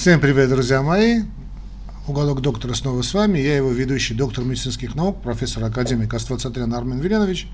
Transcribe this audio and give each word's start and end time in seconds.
Всем 0.00 0.18
привет, 0.18 0.48
друзья 0.48 0.80
мои. 0.80 1.24
Уголок 2.08 2.40
доктора 2.40 2.72
снова 2.72 3.02
с 3.02 3.12
вами. 3.12 3.38
Я 3.38 3.58
его 3.58 3.70
ведущий, 3.70 4.14
доктор 4.14 4.44
медицинских 4.44 4.94
наук, 4.94 5.20
профессор 5.20 5.62
академик 5.64 6.14
Аствацатрян 6.14 6.72
Армен 6.72 7.00
Веленович. 7.00 7.48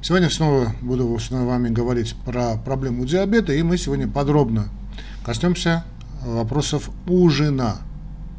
Сегодня 0.00 0.30
снова 0.30 0.74
буду 0.80 1.18
с 1.18 1.28
вами 1.28 1.68
говорить 1.68 2.14
про 2.24 2.56
проблему 2.56 3.04
диабета, 3.04 3.52
и 3.52 3.62
мы 3.62 3.76
сегодня 3.76 4.08
подробно 4.08 4.70
коснемся 5.26 5.84
вопросов 6.24 6.88
ужина. 7.06 7.76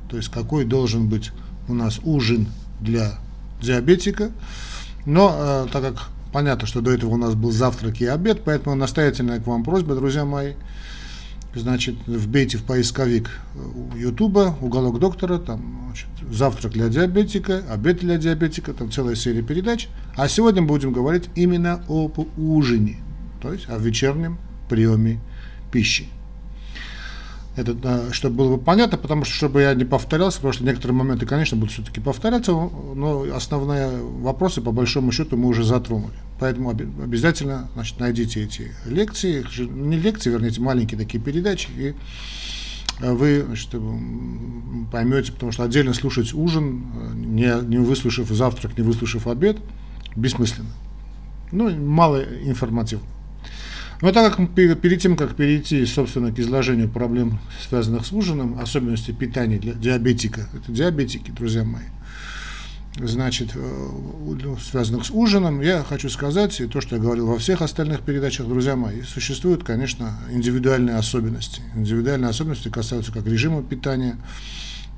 То 0.10 0.18
есть, 0.18 0.30
какой 0.30 0.66
должен 0.66 1.08
быть 1.08 1.30
у 1.68 1.76
нас 1.76 2.00
ужин 2.04 2.48
для 2.80 3.20
диабетика. 3.62 4.32
Но, 5.06 5.36
э, 5.38 5.68
так 5.72 5.84
как 5.84 6.10
понятно, 6.34 6.66
что 6.66 6.82
до 6.82 6.90
этого 6.90 7.12
у 7.12 7.18
нас 7.18 7.36
был 7.36 7.52
завтрак 7.52 8.02
и 8.02 8.08
обед, 8.08 8.42
поэтому 8.44 8.76
настоятельная 8.76 9.40
к 9.40 9.46
вам 9.46 9.64
просьба, 9.64 9.94
друзья 9.94 10.26
мои, 10.26 10.54
значит, 11.56 11.96
вбейте 12.06 12.58
в 12.58 12.64
поисковик 12.64 13.30
Ютуба, 13.96 14.58
уголок 14.62 15.00
доктора, 15.00 15.40
там 15.40 15.86
значит, 15.88 16.08
завтрак 16.32 16.74
для 16.74 16.90
диабетика, 16.90 17.64
обед 17.70 18.00
для 18.00 18.18
диабетика, 18.18 18.74
там 18.74 18.92
целая 18.92 19.16
серия 19.16 19.42
передач. 19.42 19.88
А 20.16 20.28
сегодня 20.28 20.62
будем 20.62 20.92
говорить 20.92 21.30
именно 21.36 21.84
об 21.88 22.20
ужине, 22.38 22.98
то 23.42 23.54
есть 23.54 23.70
о 23.70 23.78
вечернем 23.78 24.38
приеме 24.70 25.20
пищи. 25.72 26.08
Это, 27.56 28.12
чтобы 28.12 28.36
было 28.36 28.58
понятно, 28.58 28.98
потому 28.98 29.24
что, 29.24 29.34
чтобы 29.34 29.62
я 29.62 29.74
не 29.74 29.86
повторялся, 29.86 30.38
потому 30.38 30.54
что 30.54 30.66
некоторые 30.66 30.96
моменты, 30.96 31.26
конечно, 31.26 31.56
будут 31.56 31.74
все-таки 31.74 32.02
повторяться, 32.02 32.52
но 32.52 33.26
основные 33.34 33.90
вопросы, 34.02 34.62
по 34.62 34.72
большому 34.72 35.14
счету, 35.14 35.38
мы 35.38 35.48
уже 35.48 35.64
затронули. 35.64 36.14
Поэтому 36.38 36.72
обязательно 36.72 37.70
значит, 37.74 38.00
найдите 38.00 38.44
эти 38.44 38.74
лекции, 38.86 39.46
не 39.70 39.98
лекции, 39.98 40.32
вернее, 40.32 40.50
эти 40.50 40.60
маленькие 40.60 41.00
такие 41.00 41.24
передачи, 41.24 41.70
и 41.78 41.94
э, 43.00 43.14
вы 43.14 43.44
значит, 43.46 43.70
поймете, 44.92 45.32
потому 45.32 45.54
что 45.54 45.64
отдельно 45.64 45.94
слушать 45.94 46.34
ужин, 46.34 46.84
э, 46.94 47.14
не, 47.16 47.54
не 47.68 47.78
выслушав 47.78 48.28
завтрак, 48.28 48.78
не 48.78 48.84
выслушав 48.84 49.28
обед, 49.28 49.58
бессмысленно. 50.18 50.72
Ну, 51.54 51.74
мало 51.74 52.22
информативно. 52.22 53.06
Но 54.06 54.12
так 54.12 54.36
как 54.36 54.54
перед 54.54 55.02
тем, 55.02 55.18
как 55.18 55.36
перейти, 55.36 55.84
собственно, 55.88 56.32
к 56.32 56.38
изложению 56.38 56.88
проблем, 56.90 57.40
связанных 57.68 58.06
с 58.06 58.12
ужином, 58.12 58.60
особенности 58.60 59.10
питания 59.10 59.58
для 59.58 59.74
диабетика, 59.74 60.48
это 60.54 60.72
диабетики, 60.72 61.32
друзья 61.32 61.64
мои, 61.64 61.86
значит, 62.98 63.54
э, 63.56 64.48
связанных 64.62 65.08
с 65.08 65.10
ужином, 65.10 65.60
я 65.60 65.84
хочу 65.84 66.08
сказать, 66.10 66.62
и 66.62 66.68
то, 66.68 66.82
что 66.82 66.98
я 66.98 67.02
говорил 67.02 67.26
во 67.26 67.40
всех 67.40 67.64
остальных 67.64 68.02
передачах, 68.02 68.48
друзья 68.48 68.76
мои, 68.76 69.02
существуют, 69.02 69.64
конечно, 69.64 70.20
индивидуальные 70.30 70.98
особенности. 70.98 71.64
Индивидуальные 71.74 72.30
особенности 72.30 72.70
касаются 72.70 73.12
как 73.12 73.26
режима 73.26 73.64
питания, 73.64 74.18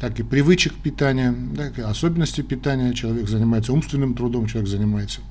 так 0.01 0.19
и 0.19 0.23
привычек 0.23 0.73
питания, 0.73 1.33
так 1.55 1.79
и 1.79 1.81
особенностей 1.81 2.43
питания. 2.43 2.93
Человек 2.93 3.29
занимается 3.29 3.71
умственным 3.71 4.15
трудом, 4.15 4.47
человек 4.47 4.69
занимается 4.69 5.21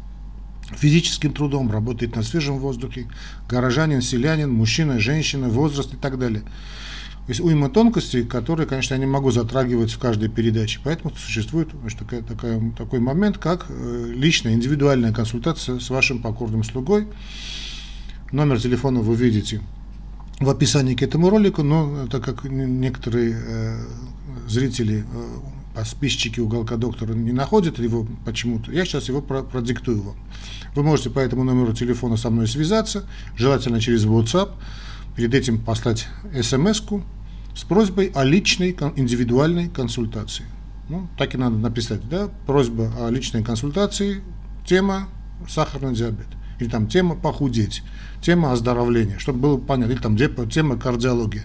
физическим 0.74 1.32
трудом, 1.32 1.70
работает 1.70 2.16
на 2.16 2.22
свежем 2.22 2.58
воздухе, 2.58 3.06
горожанин, 3.48 4.02
селянин, 4.02 4.50
мужчина, 4.50 4.98
женщина, 4.98 5.48
возраст 5.48 5.94
и 5.94 5.96
так 5.96 6.18
далее. 6.18 6.42
То 7.26 7.30
есть 7.30 7.40
уйма 7.40 7.68
тонкостей, 7.68 8.24
которые, 8.24 8.68
конечно, 8.68 8.94
я 8.94 9.00
не 9.00 9.06
могу 9.06 9.32
затрагивать 9.32 9.90
в 9.90 9.98
каждой 9.98 10.28
передаче. 10.28 10.78
Поэтому 10.84 11.12
существует 11.16 11.70
значит, 11.80 11.98
такая, 11.98 12.22
такая, 12.22 12.72
такой 12.78 13.00
момент, 13.00 13.38
как 13.38 13.66
э, 13.68 14.12
личная, 14.14 14.54
индивидуальная 14.54 15.12
консультация 15.12 15.80
с 15.80 15.90
вашим 15.90 16.22
покорным 16.22 16.62
слугой. 16.62 17.08
Номер 18.30 18.60
телефона 18.60 19.00
вы 19.00 19.16
видите 19.16 19.60
в 20.38 20.48
описании 20.48 20.94
к 20.94 21.02
этому 21.02 21.28
ролику, 21.28 21.64
но 21.64 22.06
так 22.06 22.22
как 22.22 22.44
некоторые 22.44 23.36
э, 23.36 23.76
зрители, 24.46 25.04
э, 25.12 25.38
подписчики 25.76 26.40
уголка 26.40 26.76
доктора 26.76 27.12
не 27.12 27.32
находят 27.32 27.78
его 27.78 28.06
почему-то, 28.24 28.72
я 28.72 28.86
сейчас 28.86 29.08
его 29.08 29.20
продиктую 29.20 30.00
вам. 30.00 30.16
Вы 30.74 30.82
можете 30.82 31.10
по 31.10 31.18
этому 31.18 31.44
номеру 31.44 31.74
телефона 31.74 32.16
со 32.16 32.30
мной 32.30 32.48
связаться, 32.48 33.04
желательно 33.36 33.78
через 33.78 34.06
WhatsApp, 34.06 34.52
перед 35.16 35.34
этим 35.34 35.58
послать 35.58 36.08
смс-ку 36.42 37.02
с 37.54 37.64
просьбой 37.64 38.10
о 38.14 38.24
личной 38.24 38.74
индивидуальной 38.96 39.68
консультации. 39.68 40.46
Ну, 40.88 41.08
так 41.18 41.34
и 41.34 41.38
надо 41.38 41.56
написать, 41.56 42.08
да, 42.08 42.30
просьба 42.46 42.90
о 42.98 43.10
личной 43.10 43.42
консультации, 43.44 44.22
тема 44.66 45.08
сахарный 45.46 45.94
диабет, 45.94 46.28
или 46.58 46.70
там 46.70 46.86
тема 46.86 47.16
похудеть, 47.16 47.82
тема 48.22 48.52
оздоровления, 48.52 49.18
чтобы 49.18 49.40
было 49.40 49.58
понятно, 49.58 49.92
или 49.92 50.00
там 50.00 50.16
тема 50.16 50.78
кардиология. 50.78 51.44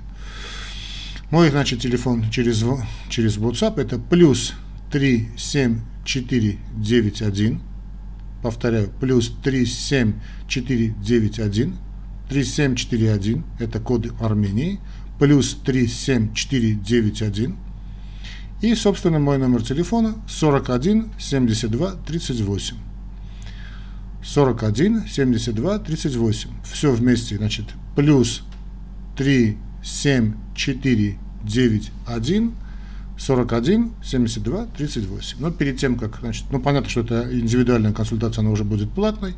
Мой, 1.31 1.49
значит, 1.49 1.79
телефон 1.79 2.29
через, 2.29 2.63
через 3.09 3.37
WhatsApp 3.37 3.79
это 3.79 3.97
плюс 3.97 4.53
37491, 4.91 7.61
повторяю, 8.43 8.91
плюс 8.99 9.33
37491, 9.41 11.77
3741, 12.27 13.45
это 13.59 13.79
код 13.79 14.07
Армении, 14.19 14.81
плюс 15.19 15.55
37491. 15.65 17.55
И, 18.61 18.75
собственно, 18.75 19.19
мой 19.19 19.37
номер 19.37 19.63
телефона 19.63 20.15
41 20.27 21.13
72 21.17 21.91
38. 22.05 22.75
41 24.21 25.07
72 25.07 25.79
38. 25.79 26.49
Все 26.65 26.91
вместе, 26.91 27.37
значит, 27.37 27.67
плюс 27.95 28.43
3 29.17 29.57
7 29.83 30.33
4 30.55 31.17
9 31.43 31.91
1 32.05 32.53
41 33.17 33.91
72 34.03 34.65
38. 34.77 35.37
Но 35.39 35.51
перед 35.51 35.77
тем, 35.77 35.97
как, 35.97 36.19
значит, 36.19 36.45
ну 36.51 36.59
понятно, 36.59 36.89
что 36.89 37.01
это 37.01 37.27
индивидуальная 37.31 37.93
консультация, 37.93 38.41
она 38.41 38.51
уже 38.51 38.63
будет 38.63 38.91
платной. 38.91 39.35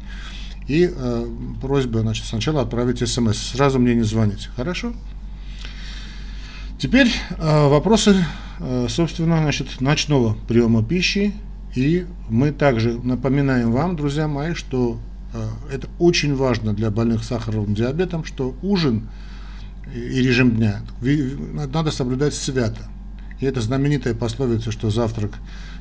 И 0.68 0.90
э, 0.90 1.28
просьба, 1.62 2.00
значит, 2.00 2.26
сначала 2.26 2.62
отправить 2.62 3.08
смс, 3.08 3.38
сразу 3.38 3.80
мне 3.80 3.96
не 3.96 4.04
звонить. 4.04 4.50
Хорошо? 4.56 4.94
Теперь 6.78 7.12
э, 7.30 7.68
вопросы, 7.68 8.26
э, 8.60 8.88
собственно, 8.90 9.38
значит, 9.40 9.82
ночного 9.82 10.38
приема 10.48 10.84
пищи. 10.84 11.34
И 11.76 12.06
мы 12.30 12.52
также 12.52 13.00
напоминаем 13.02 13.72
вам, 13.72 13.96
друзья 13.96 14.28
мои, 14.28 14.54
что 14.54 15.00
э, 15.34 15.48
это 15.72 15.88
очень 16.00 16.36
важно 16.36 16.74
для 16.74 16.92
больных 16.92 17.24
сахарным 17.24 17.74
диабетом, 17.74 18.24
что 18.24 18.56
ужин 18.62 19.10
и 19.94 20.22
режим 20.22 20.56
дня 20.56 20.82
надо 21.02 21.92
соблюдать 21.92 22.34
свято. 22.34 22.84
И 23.40 23.46
это 23.46 23.62
знаменитая 23.62 24.14
пословица, 24.14 24.72
что 24.72 24.90
завтрак 24.90 25.34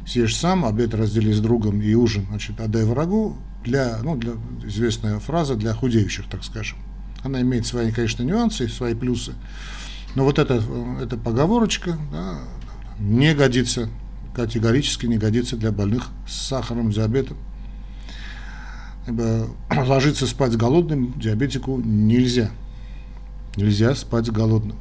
съешь 0.06 0.36
сам, 0.36 0.64
обед 0.64 0.94
раздели 0.94 1.32
с 1.32 1.40
другом 1.40 1.80
и 1.80 1.94
ужин, 1.94 2.26
значит, 2.28 2.60
отдай 2.60 2.84
врагу, 2.84 3.36
для, 3.64 3.98
ну, 4.02 4.16
для, 4.16 4.32
известная 4.64 5.18
фраза 5.18 5.54
для 5.54 5.72
худеющих, 5.72 6.26
так 6.28 6.42
скажем. 6.44 6.78
Она 7.22 7.40
имеет 7.42 7.66
свои, 7.66 7.92
конечно, 7.92 8.24
нюансы, 8.24 8.68
свои 8.68 8.94
плюсы, 8.94 9.34
но 10.14 10.24
вот 10.24 10.38
эта, 10.38 10.62
эта 11.00 11.16
поговорочка 11.16 11.96
да, 12.10 12.38
не 12.98 13.34
годится, 13.34 13.88
категорически 14.34 15.06
не 15.06 15.18
годится 15.18 15.56
для 15.56 15.72
больных 15.72 16.08
с 16.26 16.34
сахарным 16.48 16.90
диабетом. 16.90 17.36
Ибо 19.06 19.48
ложиться 19.70 20.26
спать 20.26 20.56
голодным 20.56 21.18
диабетику 21.18 21.80
нельзя. 21.80 22.50
Нельзя 23.56 23.94
спать 23.94 24.30
голодным. 24.30 24.76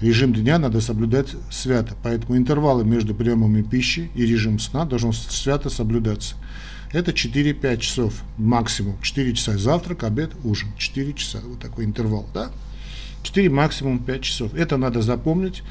Режим 0.00 0.32
дня 0.32 0.58
надо 0.58 0.80
соблюдать 0.80 1.34
свято, 1.50 1.94
поэтому 2.02 2.36
интервалы 2.36 2.84
между 2.84 3.14
приемами 3.14 3.62
пищи 3.62 4.10
и 4.14 4.26
режим 4.26 4.58
сна 4.58 4.84
должен 4.84 5.12
свято 5.12 5.70
соблюдаться. 5.70 6.36
Это 6.92 7.10
4-5 7.10 7.78
часов 7.78 8.22
максимум. 8.36 8.96
4 9.02 9.34
часа 9.34 9.58
завтрак, 9.58 10.04
обед, 10.04 10.30
ужин. 10.44 10.68
4 10.78 11.12
часа. 11.14 11.40
Вот 11.44 11.58
такой 11.58 11.84
интервал. 11.84 12.26
Да? 12.32 12.50
4 13.24 13.50
максимум 13.50 13.98
5 13.98 14.22
часов. 14.22 14.54
Это 14.54 14.76
надо 14.76 15.02
запомнить. 15.02 15.62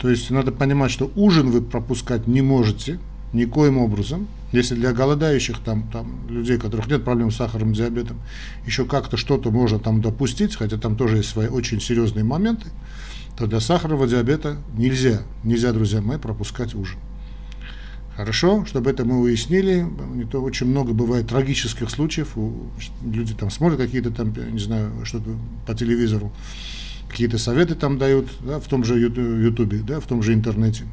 То 0.00 0.10
есть 0.10 0.30
надо 0.30 0.52
понимать, 0.52 0.90
что 0.90 1.10
ужин 1.16 1.50
вы 1.50 1.62
пропускать 1.62 2.26
не 2.26 2.42
можете 2.42 2.98
никоим 3.32 3.78
образом. 3.78 4.28
Если 4.52 4.74
для 4.74 4.92
голодающих 4.92 5.60
там, 5.60 5.88
там 5.90 6.28
людей, 6.28 6.56
у 6.56 6.60
которых 6.60 6.86
нет 6.86 7.04
проблем 7.04 7.30
с 7.30 7.36
сахарным 7.36 7.72
диабетом, 7.72 8.18
еще 8.66 8.84
как-то 8.84 9.16
что-то 9.16 9.50
можно 9.50 9.78
там 9.78 10.02
допустить, 10.02 10.56
хотя 10.56 10.76
там 10.76 10.96
тоже 10.96 11.18
есть 11.18 11.30
свои 11.30 11.48
очень 11.48 11.80
серьезные 11.80 12.24
моменты, 12.24 12.66
то 13.36 13.46
для 13.46 13.60
сахарного 13.60 14.06
диабета 14.06 14.58
нельзя, 14.76 15.22
нельзя, 15.42 15.72
друзья 15.72 16.02
мои, 16.02 16.18
пропускать 16.18 16.74
ужин. 16.74 16.98
Хорошо, 18.14 18.66
чтобы 18.66 18.90
это 18.90 19.06
мы 19.06 19.20
уяснили, 19.20 19.86
не 20.14 20.24
то 20.24 20.42
очень 20.42 20.66
много 20.66 20.92
бывает 20.92 21.28
трагических 21.28 21.88
случаев, 21.88 22.36
люди 23.02 23.32
там 23.32 23.50
смотрят 23.50 23.78
какие-то 23.80 24.10
там, 24.10 24.34
не 24.52 24.58
знаю, 24.58 24.92
что-то 25.04 25.30
по 25.66 25.74
телевизору, 25.74 26.30
какие-то 27.08 27.38
советы 27.38 27.74
там 27.74 27.96
дают, 27.96 28.28
да, 28.40 28.60
в 28.60 28.66
том 28.66 28.84
же 28.84 28.98
ютубе, 28.98 29.78
да, 29.78 29.98
в 29.98 30.06
том 30.06 30.22
же 30.22 30.34
интернете, 30.34 30.84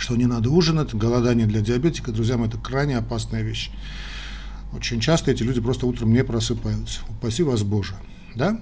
что 0.00 0.16
не 0.16 0.26
надо 0.26 0.50
ужинать, 0.50 0.94
голодание 0.94 1.46
для 1.46 1.60
диабетика, 1.60 2.12
друзья 2.12 2.36
мои, 2.36 2.48
это 2.48 2.58
крайне 2.58 2.96
опасная 2.96 3.42
вещь. 3.42 3.70
Очень 4.72 5.00
часто 5.00 5.30
эти 5.30 5.42
люди 5.42 5.60
просто 5.60 5.86
утром 5.86 6.12
не 6.12 6.22
просыпаются. 6.22 7.00
Упаси 7.08 7.42
вас 7.42 7.62
Боже, 7.62 7.94
да? 8.34 8.60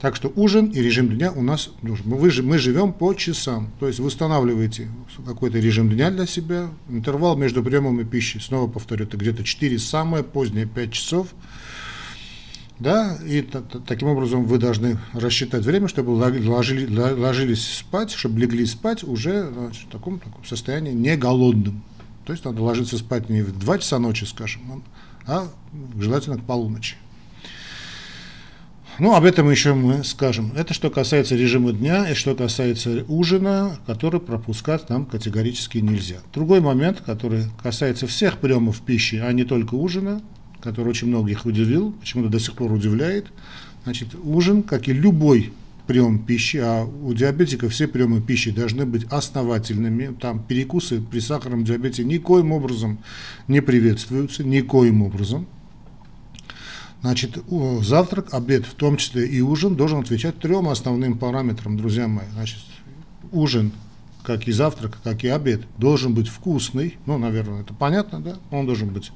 Так 0.00 0.14
что 0.14 0.32
ужин 0.36 0.66
и 0.66 0.80
режим 0.80 1.08
дня 1.08 1.32
у 1.32 1.42
нас 1.42 1.70
нужен. 1.82 2.08
Мы, 2.08 2.30
мы 2.42 2.58
живем 2.58 2.92
по 2.92 3.14
часам. 3.14 3.72
То 3.80 3.88
есть 3.88 3.98
вы 3.98 4.06
устанавливаете 4.06 4.88
какой-то 5.26 5.58
режим 5.58 5.90
дня 5.90 6.10
для 6.10 6.24
себя, 6.24 6.68
интервал 6.88 7.36
между 7.36 7.64
приемами 7.64 8.04
пищи, 8.04 8.38
снова 8.38 8.70
повторю, 8.70 9.06
это 9.06 9.16
где-то 9.16 9.42
4, 9.42 9.78
самое 9.78 10.22
позднее 10.22 10.66
5 10.66 10.92
часов. 10.92 11.28
Да, 12.80 13.18
и 13.26 13.42
таким 13.86 14.08
образом 14.08 14.44
вы 14.44 14.58
должны 14.58 14.98
рассчитать 15.12 15.64
время, 15.64 15.88
чтобы 15.88 16.10
ложили, 16.10 16.86
ложились 16.94 17.78
спать, 17.78 18.12
чтобы 18.12 18.38
легли 18.38 18.64
спать 18.66 19.02
уже 19.02 19.50
значит, 19.52 19.88
в 19.88 19.90
таком, 19.90 20.20
таком 20.20 20.44
состоянии 20.44 20.92
не 20.92 21.16
голодным. 21.16 21.82
То 22.24 22.32
есть 22.32 22.44
надо 22.44 22.62
ложиться 22.62 22.96
спать 22.96 23.28
не 23.28 23.42
в 23.42 23.58
2 23.58 23.78
часа 23.78 23.98
ночи, 23.98 24.24
скажем, 24.24 24.84
а 25.26 25.48
желательно 25.98 26.38
к 26.38 26.44
полуночи. 26.44 26.96
Ну, 29.00 29.14
об 29.14 29.24
этом 29.24 29.48
еще 29.50 29.74
мы 29.74 30.02
скажем. 30.02 30.52
Это 30.56 30.74
что 30.74 30.90
касается 30.90 31.36
режима 31.36 31.72
дня 31.72 32.10
и 32.10 32.14
что 32.14 32.34
касается 32.34 33.04
ужина, 33.06 33.78
который 33.86 34.20
пропускать 34.20 34.88
нам 34.88 35.06
категорически 35.06 35.78
нельзя. 35.78 36.16
Другой 36.34 36.60
момент, 36.60 37.00
который 37.00 37.44
касается 37.62 38.08
всех 38.08 38.38
приемов 38.38 38.80
пищи, 38.80 39.16
а 39.16 39.32
не 39.32 39.44
только 39.44 39.74
ужина, 39.74 40.20
который 40.60 40.88
очень 40.88 41.08
многих 41.08 41.46
удивил, 41.46 41.92
почему-то 41.92 42.28
до 42.28 42.40
сих 42.40 42.54
пор 42.54 42.72
удивляет. 42.72 43.26
Значит, 43.84 44.08
ужин, 44.22 44.62
как 44.62 44.88
и 44.88 44.92
любой 44.92 45.52
прием 45.86 46.18
пищи, 46.18 46.58
а 46.58 46.84
у 46.84 47.14
диабетиков 47.14 47.72
все 47.72 47.88
приемы 47.88 48.20
пищи 48.20 48.50
должны 48.50 48.84
быть 48.84 49.04
основательными. 49.04 50.14
Там 50.20 50.42
перекусы 50.42 51.00
при 51.00 51.20
сахарном 51.20 51.64
диабете 51.64 52.04
никоим 52.04 52.52
образом 52.52 52.98
не 53.46 53.62
приветствуются, 53.62 54.44
никоим 54.44 55.02
образом. 55.02 55.46
Значит, 57.00 57.38
завтрак, 57.80 58.34
обед, 58.34 58.66
в 58.66 58.74
том 58.74 58.96
числе 58.96 59.26
и 59.26 59.40
ужин, 59.40 59.76
должен 59.76 60.00
отвечать 60.00 60.38
трем 60.40 60.68
основным 60.68 61.16
параметрам, 61.16 61.76
друзья 61.76 62.08
мои. 62.08 62.26
Значит, 62.34 62.58
ужин, 63.30 63.72
как 64.24 64.46
и 64.48 64.52
завтрак, 64.52 64.98
как 65.02 65.24
и 65.24 65.28
обед, 65.28 65.62
должен 65.78 66.12
быть 66.12 66.28
вкусный. 66.28 66.98
Ну, 67.06 67.16
наверное, 67.16 67.62
это 67.62 67.72
понятно, 67.72 68.20
да? 68.20 68.36
Он 68.50 68.66
должен 68.66 68.88
быть 68.88 69.12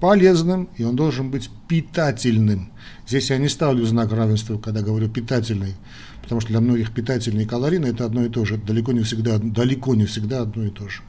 полезным, 0.00 0.68
и 0.76 0.84
он 0.84 0.96
должен 0.96 1.30
быть 1.30 1.50
питательным. 1.66 2.70
Здесь 3.06 3.30
я 3.30 3.38
не 3.38 3.48
ставлю 3.48 3.84
знак 3.84 4.12
равенства, 4.12 4.58
когда 4.58 4.82
говорю 4.82 5.08
питательный, 5.08 5.74
потому 6.22 6.40
что 6.40 6.50
для 6.50 6.60
многих 6.60 6.92
питательный 6.92 7.44
и 7.44 7.46
калорийный– 7.46 7.90
это 7.90 8.04
одно 8.04 8.24
и 8.24 8.28
то 8.28 8.44
же. 8.44 8.56
далеко 8.56 8.92
не 8.92 9.02
всегда, 9.02 9.38
далеко 9.38 9.94
не 9.94 10.06
всегда 10.06 10.42
одно 10.42 10.64
и 10.64 10.70
то 10.70 10.88
же. 10.88 11.02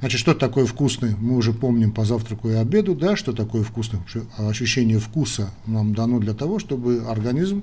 Значит, 0.00 0.18
что 0.18 0.34
такое 0.34 0.64
вкусный, 0.64 1.14
мы 1.20 1.36
уже 1.36 1.52
помним 1.52 1.92
по 1.92 2.06
завтраку 2.06 2.48
и 2.48 2.54
обеду, 2.54 2.94
да, 2.94 3.16
что 3.16 3.34
такое 3.34 3.62
вкусный. 3.62 4.00
Ощущение 4.38 4.98
вкуса 4.98 5.50
нам 5.66 5.94
дано 5.94 6.18
для 6.20 6.32
того, 6.32 6.58
чтобы 6.58 7.04
организм 7.06 7.62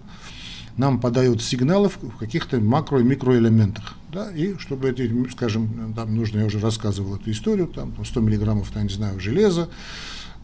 нам 0.77 0.99
подает 0.99 1.41
сигналы 1.41 1.89
в 1.89 1.97
каких-то 2.19 2.57
макро- 2.57 3.01
и 3.01 3.03
микроэлементах. 3.03 3.95
Да, 4.13 4.31
и 4.31 4.55
чтобы 4.59 4.89
эти, 4.89 5.11
скажем, 5.31 5.93
там 5.95 6.15
нужно, 6.15 6.39
я 6.39 6.45
уже 6.45 6.59
рассказывал 6.59 7.15
эту 7.15 7.31
историю, 7.31 7.67
там 7.67 7.93
100 8.05 8.19
миллиграммов, 8.21 8.69
там, 8.69 8.83
не 8.83 8.93
знаю, 8.93 9.19
железа, 9.19 9.69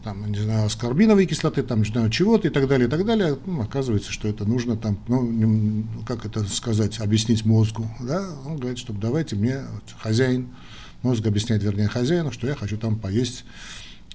там, 0.04 0.30
не 0.30 0.38
знаю, 0.38 0.66
аскорбиновой 0.66 1.26
кислоты, 1.26 1.62
там, 1.62 1.80
не 1.80 1.86
знаю, 1.86 2.10
чего-то 2.10 2.46
и 2.48 2.50
так 2.50 2.68
далее, 2.68 2.86
и 2.86 2.90
так 2.90 3.04
далее. 3.04 3.38
Ну, 3.46 3.62
оказывается, 3.62 4.12
что 4.12 4.28
это 4.28 4.44
нужно 4.44 4.76
там, 4.76 4.98
ну, 5.08 5.84
как 6.06 6.26
это 6.26 6.44
сказать, 6.44 7.00
объяснить 7.00 7.44
мозгу, 7.44 7.88
да, 8.00 8.28
он 8.46 8.58
говорит, 8.58 8.78
что 8.78 8.92
давайте 8.92 9.34
мне, 9.34 9.62
вот, 9.72 9.94
хозяин, 9.98 10.50
Мозг 11.04 11.26
объясняет, 11.26 11.62
вернее, 11.62 11.86
хозяину, 11.86 12.32
что 12.32 12.46
я 12.46 12.54
хочу 12.54 12.78
там 12.78 12.98
поесть, 12.98 13.44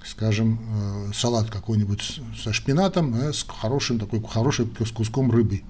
скажем, 0.04 0.60
э, 0.60 1.12
салат 1.14 1.52
какой-нибудь 1.52 2.20
со 2.44 2.52
шпинатом, 2.52 3.14
э, 3.14 3.32
с 3.32 3.46
хорошим 3.48 4.00
такой, 4.00 4.24
хорошим 4.24 4.74
с 4.84 4.90
куском 4.90 5.30
рыбы. 5.30 5.62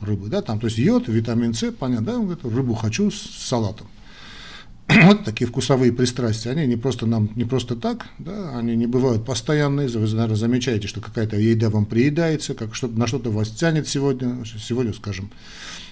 Рыбы, 0.00 0.28
да, 0.28 0.42
там, 0.42 0.58
то 0.58 0.66
есть 0.66 0.78
йод, 0.78 1.06
витамин 1.06 1.54
С, 1.54 1.70
понятно, 1.70 2.06
да, 2.06 2.14
он 2.18 2.26
говорит, 2.26 2.44
рыбу 2.44 2.74
хочу 2.74 3.12
с 3.12 3.16
салатом. 3.16 3.86
вот 5.04 5.24
такие 5.24 5.46
вкусовые 5.46 5.92
пристрастия, 5.92 6.50
они 6.50 6.66
не 6.66 6.76
просто 6.76 7.06
нам, 7.06 7.30
не 7.34 7.44
просто 7.44 7.74
так, 7.74 8.06
да, 8.18 8.56
они 8.56 8.76
не 8.76 8.86
бывают 8.86 9.24
постоянные, 9.24 9.88
вы, 9.88 10.06
наверное, 10.06 10.36
замечаете, 10.36 10.86
что 10.86 11.00
какая-то 11.00 11.36
еда 11.36 11.70
вам 11.70 11.86
приедается, 11.86 12.54
как 12.54 12.74
что 12.74 12.86
на 12.86 13.06
что-то 13.06 13.30
вас 13.30 13.50
тянет 13.50 13.88
сегодня, 13.88 14.44
сегодня, 14.44 14.92
скажем, 14.92 15.30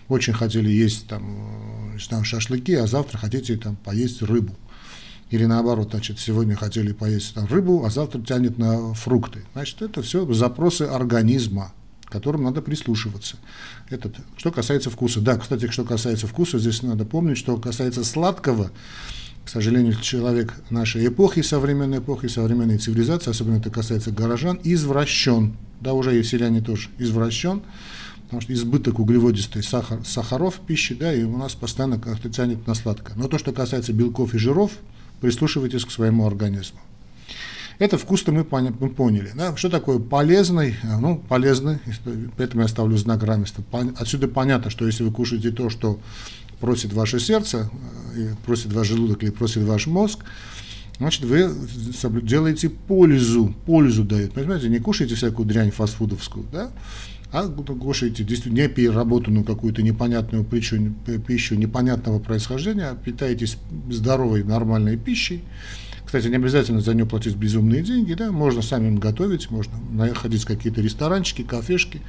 очень 0.08 0.32
хотели 0.32 0.70
есть 0.70 1.08
там, 1.08 1.94
э, 1.94 1.98
знаю, 1.98 2.24
шашлыки, 2.24 2.74
а 2.74 2.86
завтра 2.86 3.18
хотите 3.18 3.56
там 3.56 3.76
поесть 3.76 4.22
рыбу. 4.22 4.54
Или 5.30 5.46
наоборот, 5.46 5.88
значит, 5.90 6.20
сегодня 6.20 6.54
хотели 6.54 6.92
поесть 6.92 7.34
там, 7.34 7.46
рыбу, 7.46 7.84
а 7.84 7.90
завтра 7.90 8.20
тянет 8.20 8.58
на 8.58 8.94
фрукты. 8.94 9.44
Значит, 9.54 9.82
это 9.82 10.02
все 10.02 10.30
запросы 10.32 10.82
организма, 10.82 11.72
которым 12.14 12.44
надо 12.44 12.62
прислушиваться. 12.62 13.36
Это 13.90 14.08
что 14.36 14.52
касается 14.52 14.88
вкуса. 14.88 15.20
Да, 15.20 15.36
кстати, 15.36 15.68
что 15.68 15.84
касается 15.84 16.28
вкуса, 16.28 16.60
здесь 16.60 16.80
надо 16.84 17.04
помнить, 17.04 17.36
что 17.36 17.56
касается 17.56 18.04
сладкого, 18.04 18.70
к 19.44 19.48
сожалению, 19.48 20.00
человек 20.00 20.54
нашей 20.70 21.08
эпохи, 21.08 21.42
современной 21.42 21.98
эпохи, 21.98 22.28
современной 22.28 22.78
цивилизации, 22.78 23.30
особенно 23.30 23.56
это 23.56 23.70
касается 23.70 24.12
горожан, 24.12 24.60
извращен. 24.62 25.56
Да, 25.80 25.92
уже 25.92 26.18
и 26.18 26.22
селяне 26.22 26.60
тоже 26.60 26.88
извращен 26.98 27.62
потому 28.24 28.40
что 28.40 28.52
избыток 28.54 28.98
углеводистой 29.00 29.62
сахар, 29.62 30.04
сахаров 30.04 30.56
в 30.56 30.60
пище, 30.60 30.94
да, 30.94 31.12
и 31.12 31.24
у 31.24 31.36
нас 31.36 31.54
постоянно 31.54 32.00
как-то 32.00 32.30
тянет 32.30 32.66
на 32.66 32.74
сладкое. 32.74 33.14
Но 33.16 33.28
то, 33.28 33.38
что 33.38 33.52
касается 33.52 33.92
белков 33.92 34.34
и 34.34 34.38
жиров, 34.38 34.72
прислушивайтесь 35.20 35.84
к 35.84 35.90
своему 35.90 36.26
организму. 36.26 36.80
Это 37.78 37.98
вкус-то 37.98 38.32
мы, 38.32 38.44
поняли. 38.44 39.30
Да? 39.34 39.56
Что 39.56 39.68
такое 39.68 39.98
полезный? 39.98 40.76
Ну, 40.82 41.16
полезный, 41.28 41.78
поэтому 42.36 42.62
я 42.62 42.68
ставлю 42.68 42.96
знак 42.96 43.22
равенства. 43.22 43.64
Отсюда 43.96 44.28
понятно, 44.28 44.70
что 44.70 44.86
если 44.86 45.02
вы 45.02 45.10
кушаете 45.10 45.50
то, 45.50 45.70
что 45.70 45.98
просит 46.60 46.92
ваше 46.92 47.18
сердце, 47.18 47.70
э, 48.16 48.34
просит 48.46 48.72
ваш 48.72 48.88
желудок 48.88 49.22
или 49.22 49.30
просит 49.30 49.64
ваш 49.64 49.86
мозг, 49.86 50.24
значит, 50.98 51.24
вы 51.24 51.52
делаете 52.22 52.70
пользу, 52.70 53.54
пользу 53.66 54.04
дает. 54.04 54.32
Понимаете, 54.32 54.68
не 54.68 54.78
кушайте 54.78 55.14
всякую 55.16 55.46
дрянь 55.46 55.72
фастфудовскую, 55.72 56.46
да? 56.52 56.70
а 57.34 57.48
кушаете 57.48 58.22
действительно 58.22 58.62
не 58.62 58.68
переработанную 58.68 59.44
какую-то 59.44 59.82
непонятную 59.82 60.44
пищу, 60.44 60.76
пищу 61.26 61.56
непонятного 61.56 62.20
происхождения, 62.20 62.96
питаетесь 63.04 63.58
здоровой, 63.90 64.44
нормальной 64.44 64.96
пищей. 64.96 65.42
Кстати, 66.04 66.28
не 66.28 66.36
обязательно 66.36 66.80
за 66.80 66.94
нее 66.94 67.06
платить 67.06 67.34
безумные 67.36 67.82
деньги, 67.82 68.14
да, 68.14 68.30
можно 68.30 68.62
самим 68.62 68.98
готовить, 68.98 69.50
можно 69.50 69.74
находить 69.90 70.44
какие-то 70.44 70.80
ресторанчики, 70.80 71.42
кафешки, 71.42 72.02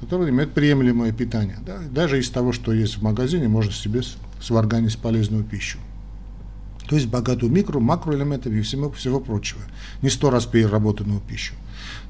которые 0.00 0.30
имеют 0.30 0.52
приемлемое 0.52 1.12
питание. 1.12 1.58
Да. 1.64 1.78
Даже 1.78 2.18
из 2.18 2.30
того, 2.30 2.52
что 2.52 2.72
есть 2.72 2.96
в 2.96 3.02
магазине, 3.02 3.48
можно 3.48 3.72
себе 3.72 4.02
сварганить 4.40 4.98
полезную 4.98 5.44
пищу. 5.44 5.78
То 6.88 6.96
есть 6.96 7.08
богатую 7.08 7.50
микро, 7.50 7.80
макроэлементами 7.80 8.58
и 8.58 8.62
всего, 8.62 8.90
всего 8.90 9.20
прочего. 9.20 9.60
Не 10.02 10.10
сто 10.10 10.30
раз 10.30 10.46
переработанную 10.46 11.20
пищу. 11.20 11.54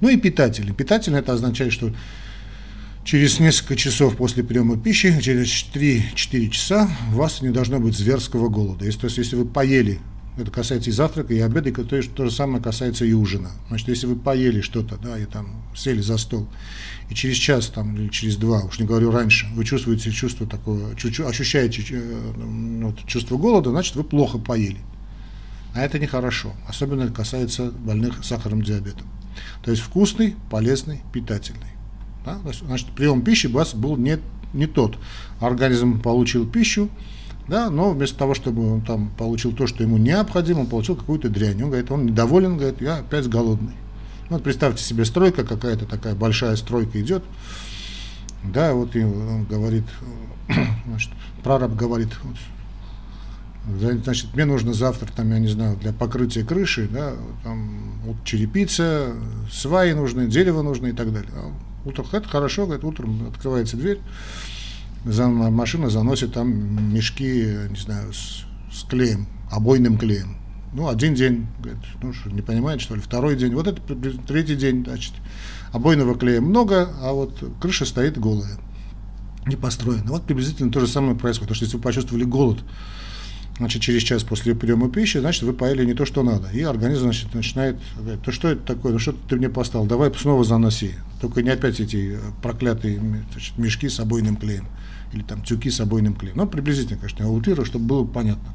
Ну 0.01 0.09
и 0.09 0.17
питатели. 0.17 0.73
Питатели 0.73 1.17
это 1.17 1.33
означает, 1.33 1.73
что 1.73 1.93
Через 3.05 3.39
несколько 3.39 3.77
часов 3.77 4.17
после 4.17 4.43
приема 4.43 4.79
пищи, 4.79 5.21
через 5.21 5.67
3-4 5.75 6.49
часа, 6.49 6.91
у 7.13 7.17
вас 7.17 7.43
не 7.43 7.51
должно 7.51 7.79
быть 7.79 7.95
зверского 7.95 8.49
голода. 8.49 8.87
Если, 8.87 9.01
то 9.01 9.05
есть, 9.09 9.19
если 9.19 9.37
вы 9.37 9.45
поели, 9.45 9.99
это 10.37 10.51
касается 10.51 10.91
и 10.91 10.93
завтрака, 10.93 11.33
и 11.33 11.39
обеда, 11.39 11.69
и 11.69 11.73
то, 11.73 11.85
то 11.85 12.25
же 12.25 12.31
самое 12.31 12.63
касается 12.63 13.05
и 13.05 13.13
ужина. 13.13 13.51
Значит, 13.69 13.89
если 13.89 14.07
вы 14.07 14.17
поели 14.17 14.61
что-то, 14.61 14.97
да, 14.97 15.19
и 15.19 15.27
там 15.27 15.63
сели 15.77 16.01
за 16.01 16.19
стол, 16.19 16.49
и 17.09 17.15
через 17.15 17.37
час 17.37 17.69
там, 17.69 17.97
или 17.97 18.09
через 18.09 18.37
два, 18.37 18.63
уж 18.65 18.79
не 18.79 18.87
говорю 18.87 19.11
раньше, 19.11 19.47
вы 19.55 19.65
чувствуете 19.65 20.11
чувство 20.11 20.47
такое, 20.47 20.95
ощущаете 20.95 21.85
э, 21.91 22.33
вот, 22.83 23.07
чувство 23.07 23.37
голода, 23.37 23.71
значит, 23.71 23.95
вы 23.95 24.03
плохо 24.03 24.39
поели. 24.39 24.79
А 25.75 25.83
это 25.83 25.99
нехорошо. 25.99 26.53
Особенно 26.69 27.03
это 27.03 27.13
касается 27.13 27.71
больных 27.71 28.25
сахарным 28.25 28.63
диабетом. 28.63 29.07
То 29.63 29.71
есть 29.71 29.83
вкусный, 29.83 30.37
полезный, 30.51 31.03
питательный. 31.13 31.73
Да? 32.25 32.39
Значит, 32.67 32.89
прием 32.93 33.23
пищи 33.23 33.49
у 33.49 33.53
вас 33.53 33.75
был 33.75 33.97
не, 33.97 34.19
не 34.53 34.67
тот. 34.67 34.99
Организм 35.41 36.01
получил 36.01 36.49
пищу, 36.49 36.89
да, 37.49 37.71
но 37.71 37.91
вместо 37.91 38.17
того, 38.19 38.35
чтобы 38.35 38.73
он 38.73 38.81
там 38.83 39.11
получил 39.19 39.53
то, 39.53 39.67
что 39.67 39.83
ему 39.83 39.99
необходимо, 39.99 40.61
он 40.61 40.67
получил 40.67 40.97
какую-то 40.97 41.29
дрянь. 41.29 41.63
Он 41.63 41.69
говорит, 41.69 41.91
он 41.91 42.07
недоволен, 42.07 42.57
говорит, 42.57 42.81
я 42.81 42.97
опять 42.99 43.29
голодный. 43.29 43.75
Вот 44.31 44.43
представьте 44.43 44.83
себе 44.83 45.05
стройка 45.05 45.45
какая-то 45.45 45.85
такая 45.85 46.15
большая 46.15 46.57
стройка 46.57 47.01
идет, 47.01 47.23
да, 48.43 48.73
вот 48.73 48.97
и 48.97 49.05
он 49.05 49.45
говорит, 49.45 49.85
значит, 50.87 51.11
прораб 51.43 51.75
говорит, 51.75 52.09
значит, 53.67 54.35
мне 54.35 54.47
нужно 54.47 54.73
завтра, 54.73 55.11
там, 55.15 55.31
я 55.31 55.39
не 55.39 55.49
знаю, 55.49 55.77
для 55.77 55.93
покрытия 55.93 56.43
крыши, 56.43 56.89
да, 56.89 57.13
там, 57.43 58.01
вот 58.05 58.17
черепица, 58.25 59.15
сваи 59.53 59.93
нужны, 59.93 60.27
дерево 60.27 60.63
нужно 60.63 60.87
и 60.89 60.93
так 60.93 61.13
далее. 61.13 61.31
Утром, 61.85 62.07
это 62.13 62.27
хорошо, 62.27 62.65
говорит, 62.65 62.85
утром 62.85 63.29
открывается 63.29 63.77
дверь, 63.77 64.01
машина 65.05 65.91
заносит 65.91 66.33
там 66.33 66.93
мешки, 66.93 67.47
не 67.71 67.77
знаю, 67.77 68.13
с, 68.13 68.45
с 68.73 68.85
клеем, 68.85 69.27
обойным 69.51 69.99
клеем. 69.99 70.37
Ну, 70.73 70.89
один 70.89 71.15
день, 71.15 71.47
говорит, 71.61 71.83
ну 72.03 72.13
что, 72.13 72.31
не 72.31 72.43
понимает, 72.43 72.81
что 72.81 72.97
ли, 72.97 73.01
второй 73.01 73.37
день, 73.37 73.55
вот 73.55 73.69
это 73.69 73.81
третий 74.27 74.57
день, 74.57 74.85
значит, 74.85 75.13
обойного 75.73 76.17
клея 76.17 76.41
много, 76.41 76.89
а 77.01 77.13
вот 77.13 77.43
крыша 77.61 77.85
стоит 77.85 78.19
голая. 78.19 78.59
не 79.47 79.57
построены. 79.57 80.11
Вот 80.11 80.25
приблизительно 80.25 80.73
то 80.73 80.81
же 80.81 80.87
самое 80.87 81.17
происходит. 81.17 81.49
Потому 81.49 81.57
что 81.57 81.65
если 81.67 81.77
вы 81.77 81.83
почувствовали 81.83 82.25
голод, 82.25 82.59
значит, 83.59 83.83
через 83.83 84.03
час 84.03 84.25
после 84.25 84.55
приема 84.55 84.91
пищи, 84.91 85.19
значит, 85.19 85.43
вы 85.43 85.53
поели 85.53 85.85
не 85.85 85.95
то, 85.95 86.05
что 86.05 86.23
надо. 86.23 86.49
И 86.51 86.63
организм, 86.63 87.05
значит, 87.05 87.35
начинает 87.35 87.77
говорить, 87.97 88.23
то 88.23 88.33
что 88.33 88.49
это 88.49 88.63
такое, 88.63 88.93
ну 88.93 88.99
что 88.99 89.13
ты 89.13 89.37
мне 89.37 89.49
поставил, 89.49 89.87
давай 89.87 90.13
снова 90.15 90.45
заноси. 90.45 90.93
Только 91.21 91.43
не 91.43 91.51
опять 91.51 91.81
эти 91.81 92.19
проклятые 92.43 92.99
значит, 93.33 93.57
мешки 93.59 93.89
с 93.89 94.01
обойным 94.01 94.37
клеем 94.37 94.67
или 95.13 95.23
там 95.23 95.43
тюки 95.43 95.71
с 95.71 95.81
обойным 95.81 96.15
клеем. 96.15 96.37
Ну, 96.37 96.47
приблизительно, 96.47 96.99
конечно, 96.99 97.23
я 97.23 97.29
утрирую, 97.29 97.65
чтобы 97.65 97.87
было 97.87 98.05
понятно. 98.05 98.53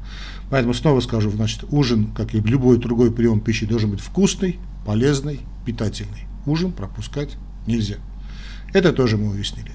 Поэтому 0.50 0.74
снова 0.74 1.00
скажу, 1.00 1.30
значит, 1.30 1.64
ужин, 1.70 2.12
как 2.12 2.34
и 2.34 2.40
любой 2.40 2.78
другой 2.78 3.10
прием 3.10 3.40
пищи, 3.40 3.66
должен 3.66 3.90
быть 3.90 4.00
вкусный, 4.00 4.58
полезный, 4.84 5.40
питательный. 5.64 6.26
Ужин 6.46 6.72
пропускать 6.72 7.36
нельзя. 7.66 7.96
Это 8.72 8.92
тоже 8.92 9.16
мы 9.16 9.30
уяснили. 9.30 9.72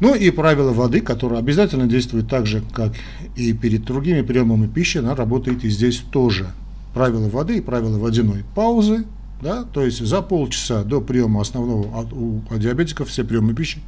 Ну 0.00 0.14
и 0.14 0.30
правило 0.30 0.72
воды, 0.72 1.00
которое 1.00 1.38
обязательно 1.38 1.86
действует 1.86 2.28
так 2.28 2.46
же, 2.46 2.62
как 2.72 2.92
и 3.36 3.52
перед 3.52 3.84
другими 3.84 4.22
приемами 4.22 4.66
пищи, 4.66 4.98
она 4.98 5.14
работает 5.14 5.64
и 5.64 5.68
здесь 5.68 5.98
тоже. 6.10 6.46
Правило 6.94 7.28
воды 7.28 7.58
и 7.58 7.60
правило 7.60 7.98
водяной 7.98 8.44
паузы, 8.54 9.04
да, 9.40 9.64
то 9.64 9.84
есть 9.84 10.04
за 10.04 10.22
полчаса 10.22 10.84
до 10.84 11.00
приема 11.00 11.40
основного, 11.40 12.06
у, 12.12 12.42
у 12.48 12.56
диабетиков 12.56 13.08
все 13.08 13.24
приемы 13.24 13.54
пищи 13.54 13.80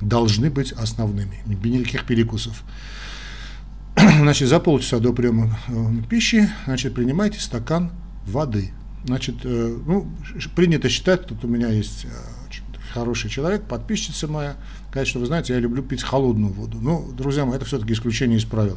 должны 0.00 0.50
быть 0.50 0.72
основными, 0.72 1.38
никаких 1.46 2.06
перекусов. 2.06 2.62
Значит, 3.96 4.48
за 4.48 4.58
полчаса 4.58 4.98
до 4.98 5.12
приема 5.12 5.58
э, 5.68 5.72
пищи, 6.08 6.48
значит, 6.64 6.94
принимайте 6.94 7.40
стакан 7.40 7.90
воды. 8.26 8.70
Значит, 9.04 9.36
э, 9.44 9.78
ну, 9.86 10.10
принято 10.56 10.88
считать, 10.88 11.26
тут 11.26 11.44
у 11.44 11.48
меня 11.48 11.68
есть 11.68 12.06
э, 12.06 12.08
хороший 12.92 13.28
человек, 13.28 13.64
подписчица 13.64 14.28
моя, 14.28 14.56
что 15.04 15.18
вы 15.18 15.26
знаете, 15.26 15.54
я 15.54 15.60
люблю 15.60 15.82
пить 15.82 16.02
холодную 16.02 16.52
воду. 16.52 16.78
Ну, 16.80 17.10
друзья 17.16 17.44
мои, 17.44 17.56
это 17.56 17.64
все-таки 17.64 17.92
исключение 17.92 18.38
из 18.38 18.44
правил. 18.44 18.76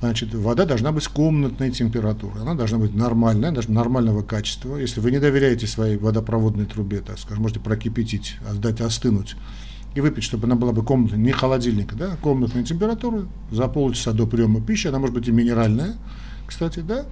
Значит, 0.00 0.34
вода 0.34 0.66
должна 0.66 0.92
быть 0.92 1.06
комнатной 1.08 1.70
температуры, 1.70 2.40
она 2.40 2.54
должна 2.54 2.78
быть 2.78 2.94
нормальная, 2.94 3.52
даже 3.52 3.70
нормального 3.70 4.22
качества. 4.22 4.76
Если 4.76 5.00
вы 5.00 5.10
не 5.10 5.18
доверяете 5.18 5.66
своей 5.66 5.96
водопроводной 5.96 6.66
трубе, 6.66 7.00
так 7.00 7.18
скажем, 7.18 7.42
можете 7.42 7.60
прокипятить, 7.60 8.36
дать 8.54 8.80
остынуть 8.80 9.36
и 9.94 10.00
выпить, 10.00 10.24
чтобы 10.24 10.46
она 10.46 10.56
была 10.56 10.72
бы 10.72 10.82
комнатной, 10.82 11.18
не 11.18 11.32
холодильника, 11.32 11.94
да, 11.94 12.16
комнатной 12.16 12.64
температуры, 12.64 13.28
за 13.50 13.68
полчаса 13.68 14.12
до 14.12 14.26
приема 14.26 14.60
пищи, 14.60 14.88
она 14.88 14.98
может 14.98 15.14
быть 15.14 15.28
и 15.28 15.32
минеральная, 15.32 15.94
кстати, 16.46 16.80
да, 16.80 17.06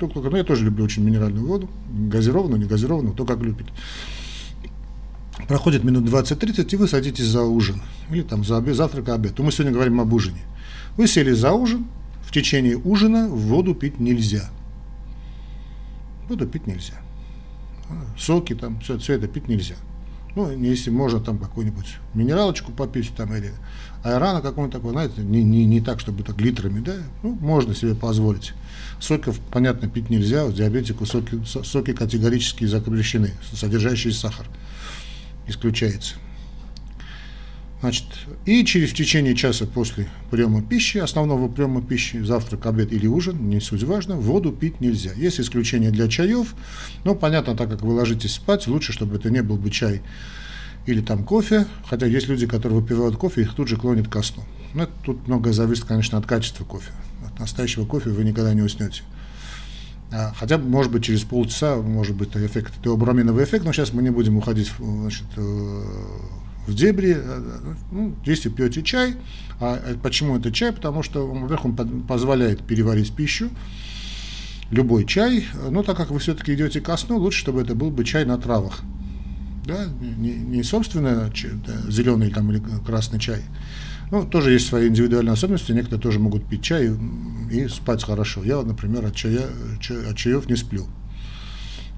только, 0.00 0.18
ну, 0.18 0.36
я 0.36 0.42
тоже 0.42 0.64
люблю 0.64 0.84
очень 0.84 1.04
минеральную 1.04 1.46
воду, 1.46 1.70
газированную, 1.88 2.58
не 2.58 2.66
газированную, 2.66 3.12
кто 3.12 3.24
как 3.24 3.40
любит 3.42 3.66
проходит 5.48 5.84
минут 5.84 6.04
20-30, 6.04 6.68
и 6.70 6.76
вы 6.76 6.88
садитесь 6.88 7.26
за 7.26 7.42
ужин, 7.42 7.82
или 8.10 8.22
там 8.22 8.44
за 8.44 8.56
обед, 8.56 8.76
завтрак, 8.76 9.08
обед. 9.08 9.34
То 9.34 9.42
мы 9.42 9.52
сегодня 9.52 9.72
говорим 9.72 10.00
об 10.00 10.12
ужине. 10.12 10.42
Вы 10.96 11.06
сели 11.06 11.32
за 11.32 11.52
ужин, 11.52 11.86
в 12.24 12.32
течение 12.32 12.76
ужина 12.76 13.28
воду 13.28 13.74
пить 13.74 13.98
нельзя. 13.98 14.48
Воду 16.28 16.46
пить 16.46 16.66
нельзя. 16.66 16.94
Соки 18.18 18.54
там, 18.54 18.80
все, 18.80 18.98
все 18.98 19.14
это 19.14 19.28
пить 19.28 19.48
нельзя. 19.48 19.76
Ну, 20.36 20.50
если 20.50 20.90
можно 20.90 21.20
там 21.20 21.38
какую-нибудь 21.38 21.96
минералочку 22.14 22.72
попить 22.72 23.14
там 23.16 23.34
или 23.36 23.52
айрана 24.02 24.40
какой-нибудь 24.40 24.72
такой, 24.72 24.90
знаете, 24.90 25.20
не, 25.20 25.44
не, 25.44 25.64
не 25.64 25.80
так, 25.80 26.00
чтобы 26.00 26.24
так 26.24 26.40
литрами, 26.40 26.80
да, 26.80 26.94
ну, 27.22 27.38
можно 27.40 27.74
себе 27.74 27.94
позволить. 27.94 28.52
Соков, 29.00 29.38
понятно, 29.52 29.88
пить 29.88 30.10
нельзя, 30.10 30.44
у 30.44 30.52
диабетику 30.52 31.06
соки, 31.06 31.40
соки 31.44 31.92
категорически 31.92 32.64
запрещены, 32.64 33.32
содержащие 33.52 34.12
сахар 34.12 34.46
исключается. 35.46 36.16
Значит, 37.80 38.06
и 38.46 38.64
через 38.64 38.92
в 38.92 38.94
течение 38.94 39.34
часа 39.34 39.66
после 39.66 40.08
приема 40.30 40.62
пищи, 40.62 40.96
основного 40.96 41.48
приема 41.48 41.82
пищи, 41.82 42.16
завтрак, 42.22 42.64
обед 42.64 42.92
или 42.94 43.06
ужин, 43.06 43.50
не 43.50 43.60
суть 43.60 43.82
важно, 43.82 44.16
воду 44.16 44.52
пить 44.52 44.80
нельзя. 44.80 45.12
Есть 45.12 45.38
исключение 45.38 45.90
для 45.90 46.08
чаев, 46.08 46.54
но 47.04 47.14
понятно, 47.14 47.54
так 47.54 47.68
как 47.68 47.82
вы 47.82 47.92
ложитесь 47.92 48.32
спать, 48.32 48.66
лучше, 48.68 48.94
чтобы 48.94 49.16
это 49.16 49.28
не 49.28 49.42
был 49.42 49.56
бы 49.56 49.70
чай 49.70 50.00
или 50.86 51.00
там 51.00 51.24
кофе, 51.24 51.66
хотя 51.86 52.06
есть 52.06 52.28
люди, 52.28 52.46
которые 52.46 52.80
выпивают 52.80 53.16
кофе, 53.16 53.42
их 53.42 53.54
тут 53.54 53.68
же 53.68 53.76
клонит 53.76 54.08
ко 54.08 54.22
сну. 54.22 54.44
Но 54.72 54.84
это, 54.84 54.92
тут 55.02 55.28
многое 55.28 55.52
зависит, 55.52 55.84
конечно, 55.84 56.18
от 56.18 56.26
качества 56.26 56.64
кофе. 56.64 56.90
От 57.26 57.38
настоящего 57.38 57.84
кофе 57.84 58.10
вы 58.10 58.24
никогда 58.24 58.54
не 58.54 58.62
уснете. 58.62 59.02
А, 60.12 60.32
хотя, 60.36 60.58
может 60.58 60.92
быть, 60.92 61.04
через 61.04 61.22
полчаса 61.22 61.76
может 61.76 62.14
быть 62.14 62.30
эффект, 62.36 62.74
теобраминовый 62.82 63.44
эффект, 63.44 63.64
но 63.64 63.72
сейчас 63.72 63.92
мы 63.92 64.02
не 64.02 64.10
будем 64.10 64.36
уходить 64.36 64.70
значит, 64.78 65.26
э, 65.36 65.82
в 66.66 66.74
дебри. 66.74 67.16
Э, 67.16 67.74
ну, 67.90 68.14
если 68.24 68.48
пьете 68.48 68.82
чай, 68.82 69.16
а 69.60 69.80
э, 69.84 69.94
почему 70.02 70.36
это 70.36 70.52
чай? 70.52 70.72
Потому 70.72 71.02
что, 71.02 71.26
во-первых, 71.26 71.64
он 71.64 72.02
позволяет 72.02 72.62
переварить 72.62 73.14
пищу, 73.14 73.50
любой 74.70 75.04
чай, 75.04 75.46
но 75.70 75.82
так 75.82 75.96
как 75.96 76.10
вы 76.10 76.18
все-таки 76.18 76.54
идете 76.54 76.80
ко 76.80 76.96
сну, 76.96 77.18
лучше, 77.18 77.40
чтобы 77.40 77.62
это 77.62 77.74
был 77.74 77.90
бы 77.90 78.04
чай 78.04 78.24
на 78.24 78.38
травах. 78.38 78.82
Да? 79.66 79.86
Не, 80.00 80.34
не 80.34 80.62
собственно 80.62 81.30
да, 81.66 81.90
зеленый 81.90 82.30
там, 82.30 82.50
или 82.52 82.62
красный 82.86 83.18
чай, 83.18 83.42
ну, 84.10 84.24
тоже 84.24 84.52
есть 84.52 84.66
свои 84.66 84.88
индивидуальные 84.88 85.32
особенности. 85.32 85.72
Некоторые 85.72 86.00
тоже 86.00 86.18
могут 86.18 86.46
пить 86.46 86.62
чай 86.62 86.90
и 87.50 87.68
спать 87.68 88.04
хорошо. 88.04 88.42
Я, 88.44 88.62
например, 88.62 89.04
от, 89.04 89.14
чая, 89.14 89.48
от 90.08 90.16
чаев 90.16 90.48
не 90.48 90.56
сплю. 90.56 90.86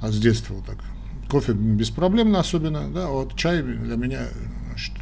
С 0.02 0.18
детства 0.18 0.54
вот 0.54 0.66
так. 0.66 0.78
Кофе 1.30 1.52
беспроблемно 1.52 2.38
особенно, 2.38 2.88
да, 2.88 3.06
а 3.06 3.10
вот 3.10 3.34
чай 3.36 3.62
для 3.62 3.96
меня 3.96 4.20
значит, 4.68 4.94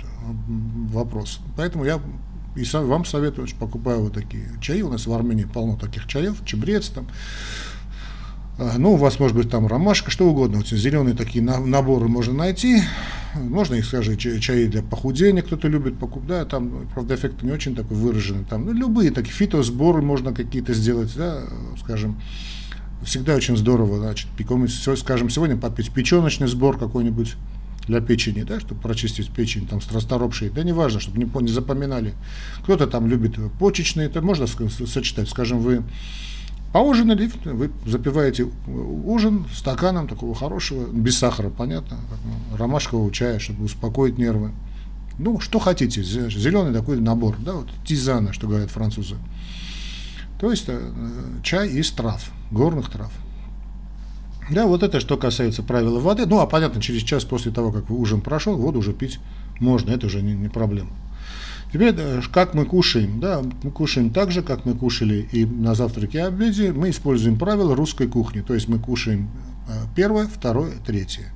вопрос. 0.90 1.40
Поэтому 1.56 1.84
я 1.84 2.00
и 2.56 2.64
сам, 2.64 2.86
вам 2.86 3.04
советую, 3.04 3.48
покупаю 3.58 4.02
вот 4.02 4.14
такие 4.14 4.48
чаи. 4.60 4.82
У 4.82 4.90
нас 4.90 5.06
в 5.06 5.12
Армении 5.12 5.44
полно 5.44 5.76
таких 5.76 6.06
чаев, 6.06 6.44
чебрец 6.44 6.88
там. 6.88 7.06
А, 8.56 8.78
ну, 8.78 8.92
у 8.92 8.96
вас 8.96 9.18
может 9.18 9.36
быть 9.36 9.50
там 9.50 9.66
ромашка, 9.66 10.10
что 10.10 10.28
угодно. 10.28 10.58
Вот 10.58 10.68
зеленые 10.68 11.16
такие 11.16 11.42
наборы 11.42 12.08
можно 12.08 12.34
найти. 12.34 12.82
Можно 13.34 13.74
их, 13.74 13.84
скажем, 13.84 14.16
чаи 14.16 14.66
для 14.66 14.82
похудения, 14.82 15.42
кто-то 15.42 15.66
любит 15.66 15.98
покупать, 15.98 16.28
да, 16.28 16.44
там, 16.44 16.86
правда, 16.94 17.16
эффект 17.16 17.42
не 17.42 17.50
очень 17.50 17.74
такой 17.74 17.96
выраженный, 17.96 18.44
там, 18.44 18.64
ну, 18.64 18.72
любые 18.72 19.10
такие 19.10 19.34
фитосборы 19.34 20.02
можно 20.02 20.32
какие-то 20.32 20.72
сделать, 20.72 21.12
да, 21.16 21.42
скажем, 21.80 22.20
всегда 23.04 23.34
очень 23.34 23.56
здорово, 23.56 23.98
значит, 23.98 24.28
пеком, 24.36 24.68
скажем, 24.68 25.30
сегодня 25.30 25.56
попить 25.56 25.90
печеночный 25.90 26.46
сбор 26.46 26.78
какой-нибудь 26.78 27.34
для 27.88 28.00
печени, 28.00 28.44
да, 28.44 28.60
чтобы 28.60 28.80
прочистить 28.80 29.30
печень, 29.30 29.66
там, 29.66 29.80
с 29.80 29.90
расторопшей, 29.90 30.50
да, 30.50 30.62
неважно, 30.62 31.00
чтобы 31.00 31.18
не, 31.18 31.28
не 31.42 31.50
запоминали. 31.50 32.14
Кто-то 32.62 32.86
там 32.86 33.08
любит 33.08 33.34
почечные, 33.58 34.06
это 34.06 34.22
можно 34.22 34.46
сочетать, 34.46 35.28
скажем, 35.28 35.58
вы 35.58 35.82
Поужинали, 36.74 37.30
вы 37.44 37.70
запиваете 37.86 38.48
ужин 38.66 39.46
стаканом 39.54 40.08
такого 40.08 40.34
хорошего, 40.34 40.88
без 40.88 41.16
сахара, 41.16 41.48
понятно, 41.48 41.98
ромашкового 42.52 43.12
чая, 43.12 43.38
чтобы 43.38 43.66
успокоить 43.66 44.18
нервы. 44.18 44.50
Ну, 45.16 45.38
что 45.38 45.60
хотите, 45.60 46.02
зеленый 46.02 46.72
такой 46.72 47.00
набор, 47.00 47.36
да, 47.38 47.52
вот 47.52 47.68
тизана, 47.86 48.32
что 48.32 48.48
говорят 48.48 48.72
французы. 48.72 49.14
То 50.40 50.50
есть 50.50 50.64
э, 50.66 50.90
чай 51.44 51.68
из 51.68 51.92
трав, 51.92 52.32
горных 52.50 52.90
трав. 52.90 53.12
Да, 54.50 54.66
вот 54.66 54.82
это 54.82 54.98
что 54.98 55.16
касается 55.16 55.62
правила 55.62 56.00
воды. 56.00 56.26
Ну, 56.26 56.40
а 56.40 56.46
понятно, 56.48 56.82
через 56.82 57.02
час 57.02 57.24
после 57.24 57.52
того, 57.52 57.70
как 57.70 57.88
ужин 57.88 58.20
прошел, 58.20 58.56
воду 58.56 58.80
уже 58.80 58.92
пить 58.92 59.20
можно, 59.60 59.92
это 59.92 60.06
уже 60.06 60.22
не, 60.22 60.34
не 60.34 60.48
проблема. 60.48 60.90
Теперь, 61.74 61.92
э, 61.98 62.22
как 62.32 62.54
мы 62.54 62.66
кушаем? 62.66 63.18
Да, 63.18 63.42
мы 63.64 63.72
кушаем 63.72 64.10
так 64.10 64.30
же, 64.30 64.42
как 64.42 64.64
мы 64.64 64.74
кушали 64.76 65.28
и 65.32 65.44
на 65.44 65.74
завтраке 65.74 66.18
и 66.18 66.20
обеде. 66.20 66.72
Мы 66.72 66.90
используем 66.90 67.36
правила 67.36 67.74
русской 67.74 68.06
кухни. 68.06 68.42
То 68.42 68.54
есть 68.54 68.68
мы 68.68 68.78
кушаем 68.78 69.28
э, 69.66 69.72
первое, 69.96 70.28
второе, 70.28 70.74
третье. 70.86 71.32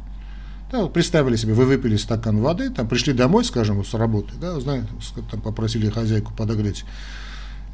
Да, 0.71 0.83
вот 0.83 0.93
представили 0.93 1.35
себе, 1.35 1.55
вы 1.55 1.65
выпили 1.65 1.97
стакан 1.97 2.39
воды, 2.39 2.71
там 2.71 2.87
пришли 2.87 3.15
домой, 3.15 3.45
скажем, 3.45 3.85
с 3.85 3.93
работы, 3.95 4.35
да, 4.41 4.61
знаете, 4.61 4.87
там 5.29 5.41
попросили 5.41 5.89
хозяйку 5.89 6.33
подогреть 6.33 6.85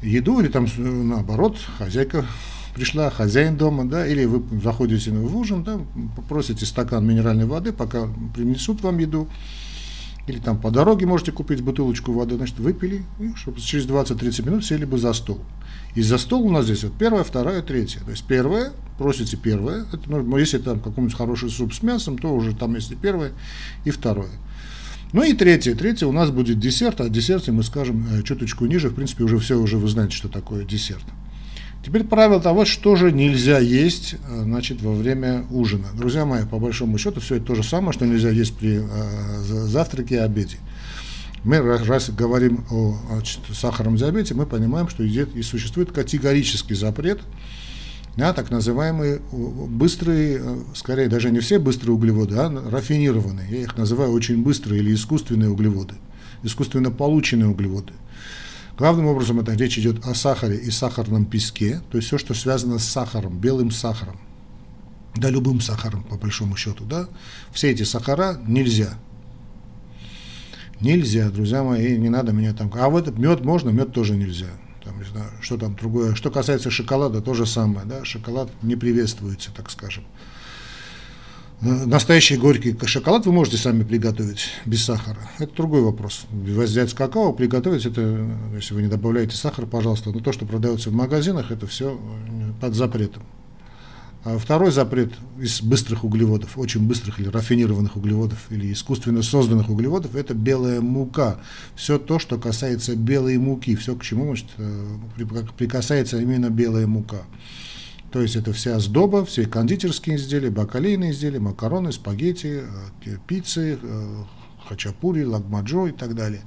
еду, 0.01 0.39
или 0.39 0.47
там 0.47 0.65
наоборот, 0.77 1.57
хозяйка 1.77 2.25
пришла, 2.73 3.11
хозяин 3.11 3.57
дома, 3.57 3.85
да, 3.85 4.07
или 4.07 4.25
вы 4.25 4.41
заходите 4.63 5.11
в 5.11 5.37
ужин, 5.37 5.63
да, 5.63 5.81
попросите 6.15 6.65
стакан 6.65 7.05
минеральной 7.05 7.45
воды, 7.45 7.73
пока 7.73 8.07
принесут 8.33 8.81
вам 8.81 8.97
еду, 8.97 9.27
или 10.27 10.39
там 10.39 10.59
по 10.59 10.71
дороге 10.71 11.05
можете 11.05 11.31
купить 11.31 11.61
бутылочку 11.61 12.11
воды, 12.11 12.35
значит, 12.35 12.57
выпили, 12.59 13.03
и 13.19 13.35
чтобы 13.35 13.59
через 13.59 13.85
20-30 13.85 14.45
минут 14.45 14.65
сели 14.65 14.85
бы 14.85 14.97
за 14.97 15.13
стол. 15.13 15.39
И 15.93 16.01
за 16.01 16.17
стол 16.17 16.47
у 16.47 16.51
нас 16.51 16.65
здесь 16.65 16.83
вот 16.83 16.93
первое, 16.97 17.23
второе, 17.23 17.61
третье. 17.61 17.99
То 17.99 18.11
есть 18.11 18.25
первое, 18.25 18.73
просите 18.97 19.37
первое, 19.37 19.85
это, 19.93 20.01
ну, 20.07 20.37
если 20.37 20.57
там 20.57 20.79
какой-нибудь 20.79 21.15
хороший 21.15 21.49
суп 21.49 21.73
с 21.73 21.83
мясом, 21.83 22.17
то 22.17 22.33
уже 22.33 22.55
там 22.55 22.75
есть 22.75 22.91
и 22.91 22.95
первое, 22.95 23.31
и 23.85 23.91
второе. 23.91 24.31
Ну 25.13 25.23
и 25.23 25.33
третье, 25.33 25.75
третье 25.75 26.07
у 26.07 26.11
нас 26.11 26.31
будет 26.31 26.59
десерт, 26.59 26.99
а 26.99 27.07
десерте 27.07 27.51
мы 27.51 27.63
скажем 27.63 28.05
э, 28.11 28.23
чуточку 28.23 28.65
ниже, 28.65 28.89
в 28.89 28.95
принципе, 28.95 29.23
уже 29.23 29.37
все, 29.37 29.57
уже 29.57 29.77
вы 29.77 29.87
знаете, 29.87 30.15
что 30.15 30.27
такое 30.27 30.65
десерт. 30.65 31.05
Теперь 31.85 32.03
правило 32.03 32.41
того, 32.41 32.65
что 32.65 32.95
же 32.95 33.11
нельзя 33.11 33.59
есть 33.59 34.15
э, 34.15 34.41
значит, 34.41 34.81
во 34.81 34.91
время 34.91 35.45
ужина. 35.51 35.85
Друзья 35.93 36.25
мои, 36.25 36.43
по 36.43 36.57
большому 36.57 36.97
счету, 36.97 37.19
все 37.19 37.35
это 37.35 37.45
то 37.45 37.55
же 37.55 37.61
самое, 37.61 37.93
что 37.93 38.07
нельзя 38.07 38.31
есть 38.31 38.57
при 38.57 38.79
э, 38.81 39.43
завтраке 39.43 40.15
и 40.15 40.17
обеде. 40.17 40.57
Мы 41.43 41.61
раз 41.61 42.09
говорим 42.09 42.65
о 42.71 42.97
значит, 43.11 43.39
сахарном 43.53 43.97
диабете, 43.97 44.33
мы 44.33 44.47
понимаем, 44.47 44.89
что 44.89 45.03
и 45.03 45.41
существует 45.43 45.91
категорический 45.91 46.75
запрет 46.75 47.21
на 48.15 48.33
так 48.33 48.49
называемые 48.49 49.19
быстрые, 49.31 50.39
э, 50.41 50.57
скорее 50.73 51.07
даже 51.07 51.29
не 51.29 51.39
все 51.39 51.59
быстрые 51.59 51.93
углеводы, 51.93 52.35
а 52.35 52.49
рафинированные. 52.71 53.47
Я 53.47 53.61
их 53.61 53.77
называю 53.77 54.11
очень 54.11 54.41
быстрые 54.41 54.81
или 54.81 54.91
искусственные 54.91 55.51
углеводы, 55.51 55.93
искусственно 56.41 56.89
полученные 56.89 57.49
углеводы. 57.49 57.93
Главным 58.77 59.07
образом 59.07 59.39
это 59.39 59.53
речь 59.53 59.77
идет 59.77 60.05
о 60.05 60.13
сахаре 60.13 60.57
и 60.57 60.69
сахарном 60.69 61.25
песке, 61.25 61.81
то 61.91 61.97
есть 61.97 62.07
все, 62.07 62.17
что 62.17 62.33
связано 62.33 62.77
с 62.77 62.85
сахаром, 62.85 63.39
белым 63.39 63.71
сахаром, 63.71 64.19
да 65.15 65.29
любым 65.29 65.61
сахаром 65.61 66.03
по 66.03 66.17
большому 66.17 66.57
счету, 66.57 66.83
да, 66.83 67.07
все 67.53 67.71
эти 67.71 67.83
сахара 67.83 68.39
нельзя– 68.45 68.97
Нельзя, 70.81 71.29
друзья 71.29 71.63
мои, 71.63 71.97
не 71.97 72.09
надо 72.09 72.33
меня 72.33 72.53
там... 72.53 72.71
А 72.75 72.89
вот 72.89 73.17
мед 73.17 73.45
можно, 73.45 73.69
мед 73.69 73.93
тоже 73.93 74.15
нельзя. 74.15 74.49
Там, 74.83 74.99
не 74.99 75.05
знаю, 75.05 75.31
что 75.41 75.57
там 75.57 75.75
другое. 75.75 76.15
Что 76.15 76.29
касается 76.29 76.69
шоколада, 76.69 77.21
то 77.21 77.33
же 77.33 77.45
самое. 77.45 77.87
Да? 77.87 78.03
Шоколад 78.03 78.51
не 78.61 78.75
приветствуется, 78.75 79.51
так 79.55 79.71
скажем. 79.71 80.03
Э, 81.61 81.85
настоящий 81.85 82.37
горький 82.37 82.75
шоколад 82.85 83.25
вы 83.25 83.31
можете 83.31 83.57
сами 83.57 83.83
приготовить 83.83 84.49
без 84.65 84.83
сахара. 84.83 85.29
Это 85.39 85.55
другой 85.55 85.81
вопрос. 85.81 86.25
Взять 86.31 86.93
какао, 86.93 87.33
приготовить 87.33 87.85
это, 87.85 88.27
если 88.53 88.73
вы 88.73 88.81
не 88.81 88.87
добавляете 88.87 89.35
сахар, 89.35 89.65
пожалуйста. 89.65 90.11
Но 90.11 90.19
то, 90.19 90.31
что 90.31 90.45
продается 90.45 90.89
в 90.89 90.93
магазинах, 90.93 91.51
это 91.51 91.67
все 91.67 91.99
под 92.59 92.75
запретом. 92.75 93.23
А 94.25 94.39
второй 94.39 94.71
запрет 94.71 95.13
из 95.39 95.61
быстрых 95.61 96.03
углеводов, 96.03 96.57
очень 96.57 96.87
быстрых 96.87 97.19
или 97.19 97.27
рафинированных 97.27 97.95
углеводов, 97.95 98.47
или 98.49 98.73
искусственно 98.73 99.21
созданных 99.21 99.69
углеводов, 99.69 100.15
это 100.15 100.33
белая 100.33 100.81
мука. 100.81 101.37
Все 101.75 101.99
то, 101.99 102.17
что 102.17 102.39
касается 102.39 102.95
белой 102.95 103.37
муки, 103.37 103.75
все 103.75 103.95
к 103.95 104.01
чему 104.01 104.33
э, 104.33 104.85
прикасается 105.59 106.19
именно 106.19 106.49
белая 106.49 106.87
мука. 106.87 107.21
То 108.11 108.21
есть 108.21 108.35
это 108.35 108.53
вся 108.53 108.79
сдоба, 108.79 109.25
все 109.25 109.45
кондитерские 109.45 110.15
изделия, 110.15 110.49
бакалейные 110.49 111.11
изделия, 111.11 111.39
макароны, 111.39 111.91
спагетти, 111.91 112.63
э, 113.05 113.17
пиццы, 113.27 113.77
э, 113.81 114.23
хачапури, 114.67 115.23
лагмаджо 115.23 115.87
и 115.87 115.91
так 115.91 116.15
далее. 116.15 116.41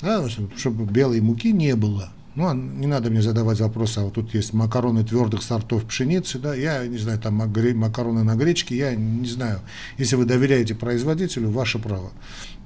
Да, 0.00 0.28
чтобы 0.28 0.84
белой 0.84 1.20
муки 1.20 1.52
не 1.52 1.74
было– 1.74 2.12
ну, 2.38 2.46
а 2.46 2.54
не 2.54 2.86
надо 2.86 3.10
мне 3.10 3.20
задавать 3.20 3.58
вопросы, 3.58 3.98
а 3.98 4.04
вот 4.04 4.14
тут 4.14 4.32
есть 4.32 4.52
макароны 4.52 5.02
твердых 5.02 5.42
сортов 5.42 5.84
пшеницы, 5.84 6.38
да, 6.38 6.54
я 6.54 6.86
не 6.86 6.96
знаю, 6.96 7.18
там 7.18 7.34
макароны 7.34 8.22
на 8.22 8.36
гречке, 8.36 8.76
я 8.76 8.94
не 8.94 9.26
знаю. 9.26 9.58
Если 9.96 10.14
вы 10.14 10.24
доверяете 10.24 10.76
производителю, 10.76 11.50
ваше 11.50 11.80
право. 11.80 12.12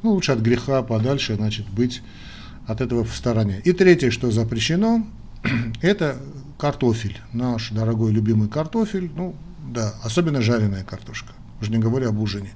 Ну, 0.02 0.10
лучше 0.10 0.32
от 0.32 0.40
греха 0.40 0.82
подальше, 0.82 1.36
значит, 1.36 1.66
быть 1.70 2.02
от 2.66 2.82
этого 2.82 3.02
в 3.02 3.16
стороне. 3.16 3.62
И 3.64 3.72
третье, 3.72 4.10
что 4.10 4.30
запрещено, 4.30 5.06
это 5.80 6.18
картофель, 6.62 7.18
наш 7.32 7.70
дорогой 7.72 8.12
любимый 8.12 8.48
картофель, 8.48 9.10
ну, 9.14 9.34
да, 9.74 9.94
особенно 10.02 10.40
жареная 10.40 10.84
картошка, 10.84 11.32
уже 11.60 11.70
не 11.70 11.78
говоря 11.78 12.08
об 12.08 12.20
ужине. 12.20 12.52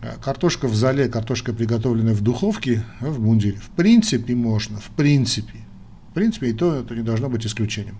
А 0.00 0.16
картошка 0.20 0.66
в 0.66 0.74
зале, 0.74 1.08
картошка, 1.08 1.52
приготовленная 1.52 2.14
в 2.14 2.22
духовке, 2.22 2.84
в 3.00 3.20
мундире, 3.20 3.58
в 3.58 3.68
принципе 3.68 4.34
можно, 4.34 4.80
в 4.80 4.88
принципе 4.96 5.66
принципе, 6.16 6.48
и 6.48 6.52
то 6.54 6.74
это 6.74 6.94
не 6.94 7.02
должно 7.02 7.28
быть 7.28 7.46
исключением. 7.46 7.98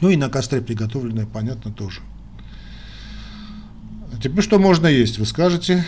Ну 0.00 0.08
и 0.08 0.16
на 0.16 0.30
костре 0.30 0.62
приготовленное, 0.62 1.26
понятно, 1.26 1.70
тоже. 1.70 2.00
А 4.14 4.16
теперь 4.16 4.42
что 4.42 4.58
можно 4.58 4.86
есть, 4.86 5.18
вы 5.18 5.26
скажете. 5.26 5.84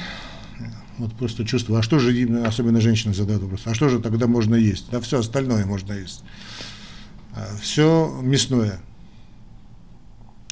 Вот 0.98 1.14
просто 1.14 1.46
чувствую, 1.46 1.78
а 1.78 1.82
что 1.82 1.98
же, 1.98 2.12
особенно 2.46 2.78
женщины 2.78 3.14
задают 3.14 3.42
вопрос, 3.42 3.62
а 3.64 3.72
что 3.72 3.88
же 3.88 4.00
тогда 4.00 4.26
можно 4.26 4.54
есть? 4.54 4.90
Да 4.90 5.00
все 5.00 5.20
остальное 5.20 5.64
можно 5.64 5.94
есть. 5.94 6.22
А 7.34 7.48
все 7.60 8.20
мясное 8.22 8.80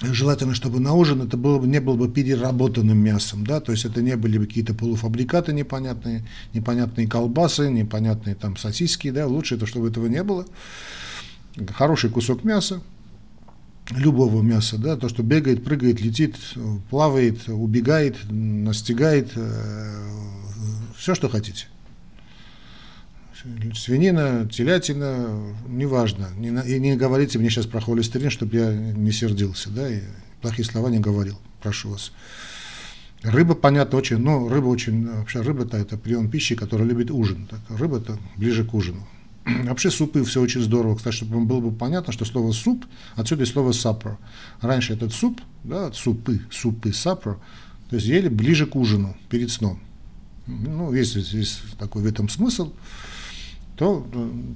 желательно, 0.02 0.54
чтобы 0.54 0.80
на 0.80 0.94
ужин 0.94 1.22
это 1.22 1.36
было 1.36 1.58
бы, 1.58 1.66
не 1.66 1.80
было 1.80 1.96
бы 1.96 2.08
переработанным 2.08 2.98
мясом, 2.98 3.46
да, 3.46 3.60
то 3.60 3.72
есть 3.72 3.84
это 3.84 4.02
не 4.02 4.16
были 4.16 4.38
бы 4.38 4.46
какие-то 4.46 4.74
полуфабрикаты 4.74 5.52
непонятные, 5.52 6.24
непонятные 6.52 7.06
колбасы, 7.06 7.70
непонятные 7.70 8.34
там 8.34 8.56
сосиски, 8.56 9.10
да, 9.10 9.26
лучше 9.26 9.56
это, 9.56 9.66
чтобы 9.66 9.88
этого 9.88 10.06
не 10.06 10.22
было. 10.22 10.46
Хороший 11.68 12.10
кусок 12.10 12.44
мяса, 12.44 12.82
любого 13.90 14.42
мяса, 14.42 14.78
да, 14.78 14.96
то, 14.96 15.08
что 15.08 15.22
бегает, 15.22 15.64
прыгает, 15.64 16.00
летит, 16.00 16.36
плавает, 16.90 17.48
убегает, 17.48 18.16
настигает, 18.30 19.32
э, 19.36 20.08
все, 20.96 21.14
что 21.14 21.28
хотите 21.28 21.66
свинина, 23.74 24.48
телятина, 24.50 25.54
неважно. 25.66 26.28
Не, 26.36 26.48
и 26.48 26.78
не 26.78 26.96
говорите 26.96 27.38
мне 27.38 27.50
сейчас 27.50 27.66
про 27.66 27.80
холестерин, 27.80 28.30
чтобы 28.30 28.56
я 28.56 28.72
не 28.72 29.12
сердился, 29.12 29.70
да, 29.70 29.88
и 29.88 30.00
плохие 30.40 30.64
слова 30.64 30.88
не 30.88 30.98
говорил, 30.98 31.38
прошу 31.62 31.90
вас. 31.90 32.12
Рыба, 33.22 33.54
понятно, 33.54 33.98
очень, 33.98 34.18
но 34.18 34.48
рыба 34.48 34.66
очень, 34.66 35.06
вообще 35.06 35.42
рыба-то 35.42 35.76
это 35.76 35.96
прием 35.96 36.28
пищи, 36.28 36.56
который 36.56 36.86
любит 36.86 37.10
ужин. 37.10 37.46
Так, 37.48 37.60
рыба-то 37.78 38.18
ближе 38.36 38.64
к 38.64 38.74
ужину. 38.74 39.06
Вообще 39.44 39.90
супы 39.90 40.24
все 40.24 40.40
очень 40.40 40.60
здорово. 40.60 40.96
Кстати, 40.96 41.16
чтобы 41.16 41.44
было 41.44 41.60
бы 41.60 41.72
понятно, 41.72 42.12
что 42.12 42.24
слово 42.24 42.52
суп, 42.52 42.84
отсюда 43.14 43.44
и 43.44 43.46
слово 43.46 43.72
сапро. 43.72 44.18
Раньше 44.60 44.92
этот 44.92 45.12
суп, 45.12 45.40
да, 45.62 45.92
супы, 45.92 46.40
супы, 46.50 46.92
сапро, 46.92 47.40
то 47.90 47.96
есть 47.96 48.06
ели 48.08 48.28
ближе 48.28 48.66
к 48.66 48.74
ужину, 48.76 49.16
перед 49.28 49.50
сном. 49.50 49.80
Ну, 50.46 50.92
есть, 50.92 51.14
есть 51.14 51.60
такой 51.78 52.02
в 52.02 52.06
этом 52.06 52.28
смысл 52.28 52.72
то 53.82 54.06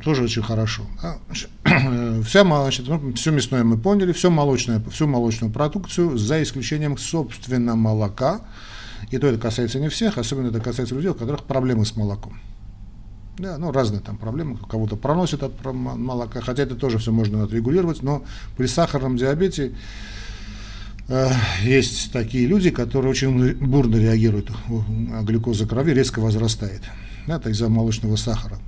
тоже 0.04 0.22
очень 0.22 0.42
хорошо. 0.42 0.84
А, 1.02 1.18
вся, 2.22 2.44
значит, 2.44 2.86
ну, 2.86 3.12
все 3.14 3.32
мясное 3.32 3.64
мы 3.64 3.76
поняли, 3.76 4.12
все 4.12 4.30
молочное, 4.30 4.80
всю 4.88 5.08
молочную 5.08 5.52
продукцию, 5.52 6.16
за 6.16 6.40
исключением, 6.44 6.96
собственно, 6.96 7.74
молока. 7.74 8.42
И 9.10 9.18
то 9.18 9.26
это 9.26 9.40
касается 9.40 9.80
не 9.80 9.88
всех, 9.88 10.16
особенно 10.18 10.48
это 10.48 10.60
касается 10.60 10.94
людей, 10.94 11.10
у 11.10 11.14
которых 11.14 11.42
проблемы 11.42 11.84
с 11.84 11.96
молоком. 11.96 12.38
Да, 13.36 13.58
ну, 13.58 13.72
разные 13.72 14.00
там 14.00 14.16
проблемы, 14.16 14.58
кого-то 14.58 14.94
проносит 14.94 15.42
от 15.42 15.52
молока, 15.64 16.40
хотя 16.40 16.62
это 16.62 16.76
тоже 16.76 16.98
все 16.98 17.10
можно 17.10 17.42
отрегулировать, 17.42 18.04
но 18.04 18.22
при 18.56 18.66
сахарном 18.66 19.16
диабете 19.16 19.72
э, 21.08 21.30
есть 21.64 22.12
такие 22.12 22.46
люди, 22.46 22.70
которые 22.70 23.10
очень 23.10 23.56
бурно 23.56 23.96
реагируют, 23.96 24.52
а 25.12 25.22
глюкоза 25.24 25.66
крови 25.66 25.94
резко 25.94 26.20
возрастает. 26.20 26.82
Да, 27.26 27.38
из-за 27.38 27.68
молочного 27.68 28.14
сахара. 28.14 28.60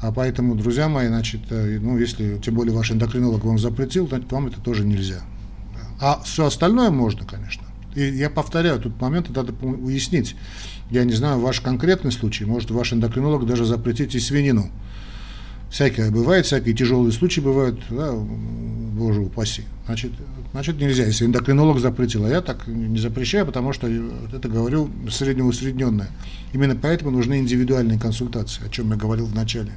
А 0.00 0.12
поэтому, 0.12 0.54
друзья 0.54 0.88
мои, 0.88 1.08
значит, 1.08 1.40
э, 1.50 1.78
ну, 1.80 1.98
если 1.98 2.38
тем 2.38 2.54
более 2.54 2.74
ваш 2.74 2.90
эндокринолог 2.90 3.44
вам 3.44 3.58
запретил, 3.58 4.06
то 4.06 4.20
вам 4.30 4.48
это 4.48 4.60
тоже 4.60 4.84
нельзя. 4.84 5.20
А 6.00 6.20
все 6.22 6.46
остальное 6.46 6.90
можно, 6.90 7.24
конечно. 7.24 7.66
И 7.94 8.02
я 8.02 8.28
повторяю, 8.28 8.78
тут 8.78 9.00
момент 9.00 9.34
надо 9.34 9.54
уяснить. 9.64 10.36
Я 10.90 11.04
не 11.04 11.14
знаю 11.14 11.40
ваш 11.40 11.62
конкретный 11.62 12.12
случай, 12.12 12.44
может 12.44 12.70
ваш 12.70 12.92
эндокринолог 12.92 13.46
даже 13.46 13.64
запретить 13.64 14.14
и 14.14 14.20
свинину. 14.20 14.70
Всякое 15.70 16.10
бывает, 16.10 16.46
всякие 16.46 16.74
тяжелые 16.74 17.12
случаи 17.12 17.40
бывают, 17.40 17.80
да, 17.90 18.12
боже 18.12 19.20
упаси. 19.20 19.64
Значит, 19.86 20.12
значит 20.52 20.78
нельзя, 20.78 21.06
если 21.06 21.24
эндокринолог 21.24 21.80
запретил, 21.80 22.24
а 22.24 22.28
я 22.28 22.40
так 22.40 22.66
не 22.66 22.98
запрещаю, 22.98 23.46
потому 23.46 23.72
что 23.72 23.88
это 23.88 24.48
говорю 24.48 24.90
среднеусредненное. 25.10 26.08
Именно 26.52 26.76
поэтому 26.76 27.10
нужны 27.10 27.38
индивидуальные 27.38 27.98
консультации, 27.98 28.64
о 28.64 28.68
чем 28.68 28.90
я 28.90 28.96
говорил 28.96 29.26
в 29.26 29.34
начале. 29.34 29.72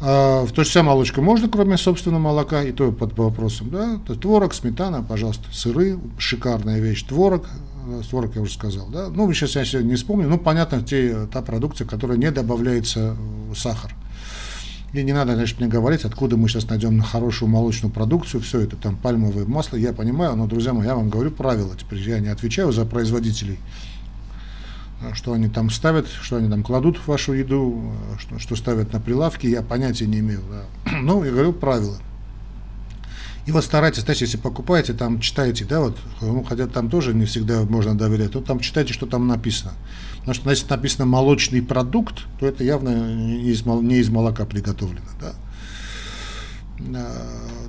А, 0.00 0.44
в 0.44 0.52
то 0.52 0.64
же 0.64 0.70
самое 0.70 0.94
молочка 0.94 1.22
можно, 1.22 1.48
кроме 1.48 1.76
собственного 1.76 2.20
молока, 2.20 2.62
и 2.62 2.72
то 2.72 2.92
под 2.92 3.16
вопросом, 3.16 3.70
да, 3.70 4.00
то 4.06 4.14
творог, 4.14 4.54
сметана, 4.54 5.02
пожалуйста, 5.02 5.44
сыры, 5.52 5.98
шикарная 6.18 6.80
вещь, 6.80 7.04
творог, 7.04 7.46
э, 7.86 8.02
творог 8.08 8.34
я 8.34 8.42
уже 8.42 8.52
сказал, 8.52 8.88
да, 8.88 9.08
ну, 9.08 9.32
сейчас 9.32 9.54
я 9.54 9.64
сегодня 9.64 9.90
не 9.90 9.96
вспомню, 9.96 10.28
ну, 10.28 10.38
понятно, 10.38 10.82
те, 10.82 11.26
та 11.32 11.42
продукция, 11.42 11.86
которая 11.86 12.18
не 12.18 12.30
добавляется 12.30 13.16
сахар. 13.54 13.94
И 14.92 15.02
не 15.02 15.12
надо, 15.12 15.34
значит, 15.34 15.58
мне 15.58 15.68
говорить, 15.68 16.04
откуда 16.04 16.36
мы 16.36 16.48
сейчас 16.48 16.68
найдем 16.68 17.00
хорошую 17.00 17.48
молочную 17.48 17.92
продукцию, 17.92 18.40
все 18.42 18.60
это 18.60 18.76
там 18.76 18.96
пальмовое 18.96 19.44
масло, 19.44 19.76
я 19.76 19.92
понимаю, 19.92 20.36
но, 20.36 20.46
друзья 20.46 20.72
мои, 20.72 20.86
я 20.86 20.94
вам 20.94 21.10
говорю 21.10 21.32
правила, 21.32 21.74
теперь 21.76 21.98
я 22.08 22.20
не 22.20 22.28
отвечаю 22.28 22.70
за 22.72 22.84
производителей, 22.84 23.58
что 25.12 25.32
они 25.32 25.48
там 25.48 25.70
ставят, 25.70 26.08
что 26.08 26.36
они 26.36 26.48
там 26.48 26.62
кладут 26.62 26.96
в 26.98 27.08
вашу 27.08 27.32
еду, 27.32 27.92
что, 28.18 28.38
что 28.38 28.56
ставят 28.56 28.92
на 28.92 29.00
прилавки, 29.00 29.46
я 29.46 29.62
понятия 29.62 30.06
не 30.06 30.20
имею. 30.20 30.40
Да. 30.50 30.92
Ну, 31.02 31.24
я 31.24 31.32
говорю 31.32 31.52
правила. 31.52 31.96
И 33.46 33.52
вот 33.52 33.62
старайтесь, 33.62 34.02
значит, 34.02 34.22
если 34.22 34.36
покупаете, 34.38 34.94
там 34.94 35.20
читайте, 35.20 35.66
да, 35.66 35.80
вот, 35.80 35.98
ну, 36.22 36.42
хотя 36.44 36.66
там 36.66 36.88
тоже 36.88 37.12
не 37.12 37.26
всегда 37.26 37.62
можно 37.64 37.94
доверять, 37.96 38.32
то 38.32 38.40
там 38.40 38.58
читайте, 38.60 38.94
что 38.94 39.06
там 39.06 39.28
написано. 39.28 39.74
Потому 40.18 40.34
что 40.34 40.50
если 40.50 40.66
написано 40.70 41.04
молочный 41.04 41.60
продукт, 41.60 42.22
то 42.40 42.46
это 42.46 42.64
явно 42.64 43.14
не 43.14 43.50
из, 43.50 43.66
не 43.66 43.96
из 43.96 44.08
молока 44.08 44.46
приготовлено, 44.46 45.10
да. 45.20 45.34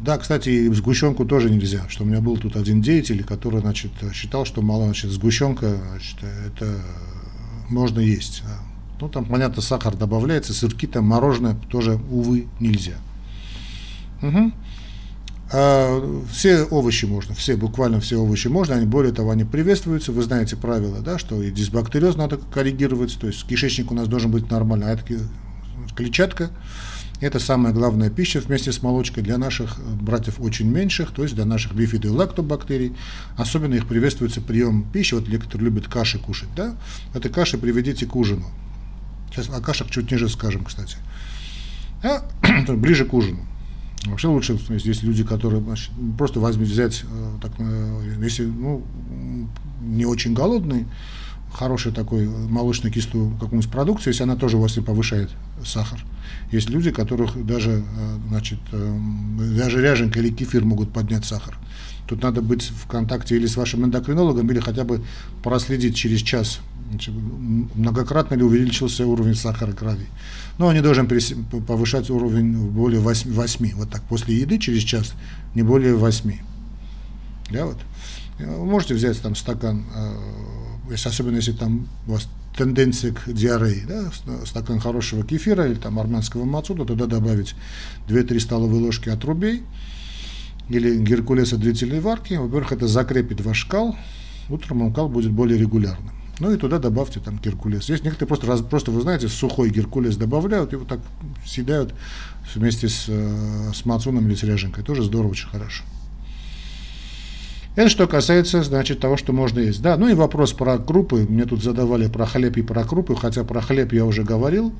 Да, 0.02 0.17
кстати, 0.17 0.71
сгущенку 0.74 1.26
тоже 1.26 1.50
нельзя. 1.50 1.88
Что 1.89 2.04
у 2.04 2.08
меня 2.08 2.21
был 2.21 2.38
тут 2.38 2.56
один 2.56 2.82
деятель, 2.82 3.24
который, 3.24 3.60
значит, 3.62 3.91
считал, 4.13 4.45
что 4.45 4.62
мало, 4.62 4.86
значит, 4.86 5.12
сгущенка, 5.12 5.78
значит, 5.91 6.17
это 6.48 6.80
можно 7.69 7.99
есть. 7.99 8.43
Ну, 8.99 9.10
там, 9.10 9.25
понятно, 9.25 9.62
сахар 9.62 9.95
добавляется, 9.95 10.54
сырки, 10.54 10.88
там, 10.88 11.06
мороженое 11.06 11.56
тоже, 11.69 11.99
увы, 12.10 12.47
нельзя. 12.60 12.95
Угу. 14.21 14.51
А, 15.51 16.23
все 16.32 16.63
овощи 16.63 17.06
можно, 17.06 17.36
все, 17.36 17.56
буквально 17.56 17.99
все 17.99 18.17
овощи 18.17 18.47
можно, 18.47 18.75
они, 18.75 18.86
более 18.86 19.13
того, 19.13 19.32
они 19.32 19.43
приветствуются, 19.43 20.12
вы 20.12 20.23
знаете 20.23 20.56
правила, 20.56 21.01
да, 21.01 21.19
что 21.19 21.41
и 21.43 21.51
дисбактериоз 21.51 22.15
надо 22.15 22.38
коррегировать, 22.38 23.17
то 23.19 23.28
есть 23.28 23.45
кишечник 23.45 23.91
у 23.91 23.95
нас 23.95 24.08
должен 24.08 24.32
быть 24.32 24.49
нормальный, 24.49 24.88
а 24.88 24.93
это 24.93 25.04
клетчатка, 25.95 26.49
это 27.25 27.39
самая 27.39 27.73
главная 27.73 28.11
пища 28.11 28.39
вместе 28.39 28.71
с 28.71 28.83
молочкой 28.83 29.23
для 29.23 29.39
наших 29.39 29.79
братьев 29.99 30.35
очень 30.39 30.69
меньших, 30.69 31.09
то 31.09 31.23
есть 31.23 31.33
для 31.33 31.45
наших 31.45 31.73
бифидо- 31.73 32.05
и 32.05 32.09
лактобактерий. 32.09 32.93
Особенно 33.35 33.73
их 33.73 33.88
приветствуется 33.88 34.41
прием 34.41 34.83
пищи, 34.93 35.15
вот 35.15 35.27
некоторые 35.27 35.65
любят 35.65 35.88
каши 35.88 36.19
кушать, 36.19 36.49
да, 36.55 36.75
этой 37.15 37.31
каши 37.31 37.57
приведите 37.57 38.05
к 38.05 38.15
ужину. 38.15 38.45
Сейчас 39.31 39.49
о 39.49 39.59
кашах 39.59 39.89
чуть 39.89 40.11
ниже 40.11 40.29
скажем, 40.29 40.65
кстати. 40.65 40.97
А, 42.03 42.23
ближе 42.73 43.05
к 43.05 43.13
ужину. 43.13 43.39
Вообще 44.05 44.27
лучше, 44.27 44.59
если 44.69 45.07
люди, 45.07 45.23
которые 45.23 45.63
значит, 45.63 45.89
просто 46.19 46.39
возьмите 46.39 46.73
взять, 46.73 47.03
э, 47.03 47.38
так, 47.41 47.53
э, 47.57 48.17
если 48.21 48.45
ну, 48.45 48.83
не 49.81 50.05
очень 50.05 50.35
голодный, 50.35 50.85
хороший 51.56 51.91
такой 51.91 52.28
молочно-кислую 52.28 53.32
какую-нибудь 53.32 53.72
продукцию, 53.72 54.13
если 54.13 54.24
она 54.24 54.36
тоже 54.36 54.58
у 54.58 54.62
вас 54.62 54.76
не 54.76 54.84
повышает 54.84 55.30
сахар. 55.63 56.04
Есть 56.52 56.70
люди, 56.70 56.91
которых 56.91 57.46
даже, 57.46 57.84
э, 57.98 58.18
значит, 58.30 58.60
даже 58.72 59.82
ряженка 59.82 60.20
или 60.20 60.30
кефир 60.30 60.65
могут 60.65 60.91
поднять 60.91 61.26
сахар. 61.26 61.58
Тут 62.08 62.22
надо 62.22 62.41
быть 62.41 62.70
в 62.70 62.88
контакте 62.88 63.36
или 63.36 63.48
с 63.48 63.58
вашим 63.58 63.86
эндокринологом, 63.86 64.50
или 64.52 64.60
хотя 64.60 64.84
бы 64.84 65.04
проследить 65.41 65.96
через 65.96 66.22
час 66.22 66.60
Значит, 66.89 67.15
многократно 67.76 68.36
ли 68.36 68.44
увеличился 68.44 69.08
уровень 69.08 69.36
сахара 69.36 69.72
крови. 69.72 70.06
Но 70.58 70.68
он 70.68 70.76
не 70.76 70.82
должен 70.82 71.08
повышать 71.65 72.10
уровень 72.10 72.56
более 72.70 73.00
8, 73.00 73.34
8. 73.34 73.76
Вот 73.76 73.89
так, 73.89 74.04
после 74.04 74.38
еды 74.38 74.60
через 74.60 74.84
час 74.84 75.13
не 75.56 75.63
более 75.63 75.96
8. 75.96 76.38
Да, 77.52 77.65
вот. 77.65 77.78
Вы 78.38 78.65
можете 78.65 78.94
взять 78.94 79.20
там 79.22 79.36
стакан, 79.36 79.84
э, 79.96 80.15
если, 80.89 81.10
особенно 81.10 81.38
если 81.38 81.54
там 81.54 81.88
у 82.08 82.12
вас 82.12 82.28
тенденция 82.56 83.13
к 83.13 83.32
диарее, 83.32 83.86
да, 83.88 84.12
стакан 84.45 84.80
хорошего 84.80 85.24
кефира 85.24 85.67
или 85.67 85.76
там 85.76 86.00
армянского 86.00 86.45
мацуда, 86.45 86.86
туда 86.86 87.06
добавить 87.06 87.56
2-3 88.08 88.39
столовые 88.39 88.82
ложки 88.82 89.10
отрубей 89.10 89.63
или 90.69 90.98
геркулеса 90.98 91.58
длительной 91.58 92.00
варки. 92.00 92.34
Во-первых, 92.34 92.71
это 92.71 92.88
закрепит 92.88 93.41
ваш 93.41 93.65
кал, 93.65 93.95
утром 94.50 94.93
кал 94.93 95.10
будет 95.10 95.32
более 95.32 95.58
регулярным. 95.58 96.12
Ну 96.39 96.54
и 96.54 96.58
туда 96.58 96.80
добавьте 96.80 97.19
там 97.19 97.39
геркулес. 97.39 97.88
Есть 97.88 98.04
некоторые 98.04 98.28
просто, 98.28 98.48
раз, 98.48 98.62
просто 98.62 98.91
вы 98.91 99.02
знаете, 99.02 99.30
сухой 99.30 99.69
геркулес 99.69 100.17
добавляют 100.17 100.74
и 100.74 100.76
вот 100.76 100.88
так 100.88 101.00
съедают 101.45 101.93
вместе 102.54 102.89
с, 102.89 103.06
э, 103.08 103.71
с 103.74 103.86
мацуном 103.86 104.28
или 104.28 104.36
с 104.36 104.43
ряженкой. 104.43 104.84
Тоже 104.84 105.04
здорово, 105.04 105.32
очень 105.32 105.48
хорошо. 105.48 105.84
Это 107.75 107.89
что 107.89 108.07
касается, 108.07 108.63
значит, 108.63 108.99
того, 108.99 109.17
что 109.17 109.33
можно 109.33 109.59
есть. 109.59 109.81
Да, 109.81 109.97
ну 109.97 110.07
и 110.07 110.13
вопрос 110.13 110.53
про 110.53 110.77
крупы. 110.77 111.25
Мне 111.27 111.45
тут 111.45 111.61
задавали 111.61 112.07
про 112.07 112.25
хлеб 112.25 112.57
и 112.57 112.61
про 112.61 112.83
крупы, 112.83 113.15
хотя 113.15 113.43
про 113.43 113.61
хлеб 113.61 113.91
я 113.93 114.05
уже 114.05 114.23
говорил. 114.23 114.73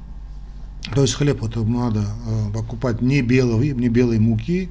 То 0.94 1.02
есть 1.02 1.16
хлеб 1.16 1.44
это 1.44 1.64
надо 1.64 2.02
э, 2.02 2.54
покупать 2.54 3.02
не 3.02 3.22
белый, 3.22 3.72
не 3.72 3.90
белой 3.90 4.20
муки, 4.20 4.70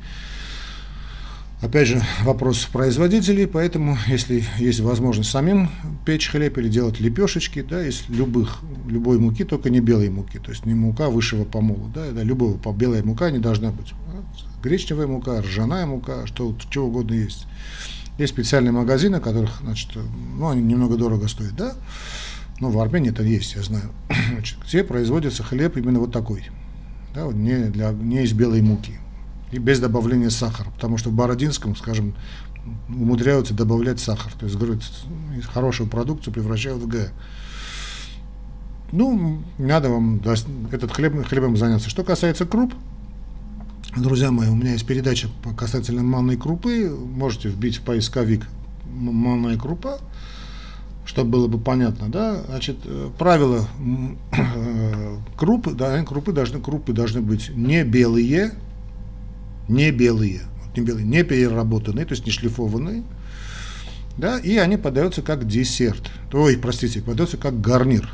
Опять 1.64 1.88
же, 1.88 2.02
вопрос 2.24 2.68
производителей, 2.70 3.46
поэтому, 3.46 3.96
если 4.06 4.44
есть 4.58 4.80
возможность 4.80 5.30
самим 5.30 5.70
печь 6.04 6.28
хлеб 6.28 6.58
или 6.58 6.68
делать 6.68 7.00
лепешечки, 7.00 7.62
да, 7.62 7.87
из 7.87 8.06
любых, 8.10 8.58
любой 8.87 9.18
муки, 9.18 9.44
только 9.44 9.70
не 9.70 9.80
белой 9.80 10.10
муки, 10.10 10.38
то 10.38 10.50
есть 10.50 10.66
не 10.66 10.74
мука 10.74 11.08
высшего 11.08 11.44
помола, 11.44 11.88
да, 11.94 12.10
да 12.10 12.22
любого, 12.22 12.58
белая 12.74 13.02
мука 13.02 13.30
не 13.30 13.38
должна 13.38 13.70
быть. 13.70 13.94
Гречневая 14.62 15.06
мука, 15.06 15.40
ржаная 15.40 15.87
мука, 15.87 16.26
что, 16.26 16.54
что 16.58 16.87
угодно 16.87 17.14
есть. 17.14 17.46
Есть 18.18 18.33
специальные 18.33 18.72
магазины, 18.72 19.20
которых, 19.20 19.59
значит, 19.62 19.90
ну, 20.37 20.48
они 20.48 20.62
немного 20.62 20.96
дорого 20.96 21.27
стоят, 21.29 21.57
да, 21.57 21.74
но 22.61 22.70
в 22.70 22.79
Армении 22.79 23.11
это 23.11 23.24
есть, 23.24 23.55
я 23.57 23.62
знаю, 23.62 23.90
значит, 24.33 24.59
где 24.64 24.85
производится 24.85 25.42
хлеб 25.42 25.77
именно 25.77 25.98
вот 25.98 26.12
такой, 26.12 26.44
да, 27.14 27.24
вот 27.24 27.35
не, 27.35 27.57
для, 27.66 27.90
не 27.90 28.22
из 28.22 28.33
белой 28.33 28.62
муки 28.62 28.98
и 29.50 29.59
без 29.59 29.81
добавления 29.81 30.31
сахара, 30.31 30.70
потому 30.70 30.96
что 30.96 31.11
в 31.11 31.12
Бородинском, 31.12 31.77
скажем, 31.77 32.14
умудряются 32.88 33.55
добавлять 33.55 34.00
сахар, 34.00 34.33
то 34.38 34.46
есть, 34.46 34.57
говорят, 34.57 34.81
хорошую 35.53 35.88
продукцию 35.88 36.33
превращают 36.33 36.83
в 36.83 36.88
Г. 36.88 37.11
Ну, 38.92 39.42
надо 39.59 39.90
вам 39.90 40.22
этот 40.70 40.92
хлеб, 40.92 41.27
хлебом 41.27 41.57
заняться. 41.57 41.90
Что 41.90 42.05
касается 42.05 42.46
круп, 42.46 42.74
друзья 43.97 44.31
мои, 44.31 44.49
у 44.49 44.55
меня 44.55 44.73
есть 44.73 44.87
передача 44.87 45.29
касательно 45.57 46.03
манной 46.03 46.37
крупы, 46.37 46.88
можете 46.88 47.49
вбить 47.49 47.79
в 47.79 47.83
поисковик 47.83 48.47
манная 48.87 49.57
крупа, 49.57 49.99
чтобы 51.05 51.31
было 51.31 51.49
бы 51.49 51.59
понятно, 51.59 52.09
да, 52.09 52.42
значит, 52.49 52.79
э, 52.85 53.11
правило 53.18 53.68
э, 54.33 55.16
крупы, 55.37 55.73
да, 55.73 56.03
крупы 56.05 56.33
должны, 56.33 56.61
крупы 56.61 56.92
должны 56.92 57.20
быть 57.20 57.51
не 57.51 57.85
белые, 57.85 58.53
не 59.68 59.90
белые, 59.90 60.42
не 60.77 60.83
белые, 60.83 61.05
не 61.05 61.23
переработанные, 61.23 62.07
то 62.07 62.12
есть 62.12 62.25
не 62.25 62.33
шлифованные, 62.33 63.03
да, 64.16 64.38
и 64.38 64.57
они 64.57 64.77
подаются 64.77 65.23
как 65.23 65.47
десерт. 65.47 66.11
Ой, 66.33 66.57
простите, 66.57 67.03
подаются 67.03 67.37
как 67.37 67.61
гарнир. 67.61 68.12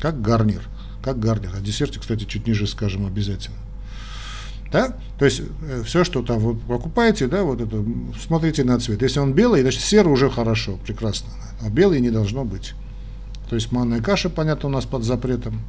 Как 0.00 0.20
гарнир. 0.20 0.62
Как 1.02 1.18
гарнир. 1.18 1.50
А 1.56 1.60
десерте, 1.60 1.98
кстати, 1.98 2.24
чуть 2.24 2.46
ниже 2.46 2.66
скажем 2.66 3.06
обязательно. 3.06 3.56
Да? 4.72 4.96
То 5.18 5.26
есть 5.26 5.42
э, 5.62 5.82
все, 5.84 6.02
что 6.02 6.22
там 6.22 6.38
вы 6.38 6.54
покупаете, 6.54 7.28
да, 7.28 7.42
вот 7.42 7.60
это, 7.60 7.84
смотрите 8.18 8.64
на 8.64 8.78
цвет. 8.80 9.02
Если 9.02 9.20
он 9.20 9.34
белый, 9.34 9.60
значит 9.60 9.82
серый 9.82 10.12
уже 10.12 10.30
хорошо, 10.30 10.78
прекрасно. 10.84 11.28
А 11.60 11.68
белый 11.68 12.00
не 12.00 12.10
должно 12.10 12.44
быть. 12.44 12.74
То 13.50 13.54
есть 13.54 13.70
манная 13.70 14.00
каша, 14.00 14.30
понятно, 14.30 14.70
у 14.70 14.72
нас 14.72 14.86
под 14.86 15.04
запретом, 15.04 15.60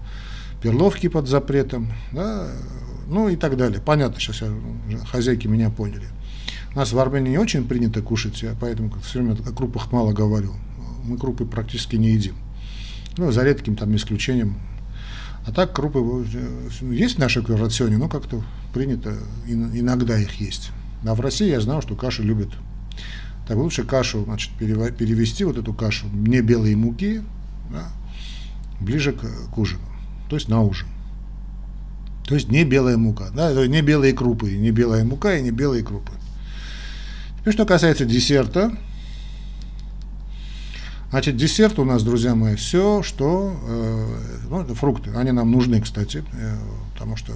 перловки 0.61 1.09
под 1.09 1.27
запретом, 1.27 1.91
да, 2.13 2.47
ну 3.07 3.27
и 3.27 3.35
так 3.35 3.57
далее. 3.57 3.81
Понятно, 3.85 4.21
сейчас 4.21 4.41
я, 4.41 4.97
хозяйки 5.05 5.47
меня 5.47 5.69
поняли. 5.69 6.07
У 6.73 6.77
нас 6.77 6.93
в 6.93 6.97
Армении 6.97 7.31
не 7.31 7.37
очень 7.37 7.67
принято 7.67 8.01
кушать, 8.01 8.41
я 8.41 8.55
поэтому 8.59 8.89
все 9.03 9.19
время 9.19 9.35
о 9.45 9.51
крупах 9.51 9.91
мало 9.91 10.13
говорю. 10.13 10.53
Мы 11.03 11.17
крупы 11.17 11.45
практически 11.45 11.97
не 11.97 12.11
едим. 12.11 12.35
Ну, 13.17 13.31
за 13.31 13.43
редким 13.43 13.75
там 13.75 13.93
исключением. 13.95 14.55
А 15.45 15.51
так 15.51 15.73
крупы 15.73 16.25
есть 16.91 17.15
в 17.15 17.19
нашей 17.19 17.43
рационе, 17.43 17.97
но 17.97 18.07
как-то 18.07 18.43
принято, 18.73 19.13
иногда 19.45 20.17
их 20.17 20.39
есть. 20.39 20.71
А 21.05 21.15
в 21.15 21.19
России 21.19 21.49
я 21.49 21.59
знал, 21.59 21.81
что 21.81 21.95
каши 21.95 22.23
любят. 22.23 22.49
Так 23.47 23.57
лучше 23.57 23.83
кашу, 23.83 24.23
значит, 24.23 24.51
перевести 24.53 25.43
вот 25.43 25.57
эту 25.57 25.73
кашу 25.73 26.07
не 26.13 26.41
белые 26.41 26.77
муки, 26.77 27.21
да, 27.71 27.89
ближе 28.79 29.11
к, 29.11 29.21
к 29.53 29.57
ужину, 29.57 29.83
то 30.29 30.37
есть 30.37 30.47
на 30.47 30.61
ужин. 30.61 30.87
То 32.25 32.35
есть 32.35 32.47
не 32.49 32.63
белая 32.63 32.95
мука, 32.95 33.31
да, 33.35 33.51
не 33.67 33.81
белые 33.81 34.13
крупы, 34.13 34.51
не 34.51 34.71
белая 34.71 35.03
мука 35.03 35.35
и 35.35 35.41
не 35.41 35.51
белые 35.51 35.83
крупы. 35.83 36.13
Теперь, 37.41 37.53
что 37.53 37.65
касается 37.65 38.05
десерта, 38.05 38.71
Значит, 41.13 41.37
десерт 41.37 41.77
у 41.77 41.85
нас, 41.85 42.01
друзья 42.01 42.33
мои, 42.33 42.55
все, 42.55 43.03
что, 43.03 43.55
э, 43.67 44.07
ну, 44.49 44.61
это 44.61 44.73
фрукты, 44.73 45.11
они 45.11 45.31
нам 45.31 45.51
нужны, 45.51 45.79
кстати, 45.79 46.23
э, 46.33 46.55
потому 46.91 47.15
что 47.17 47.33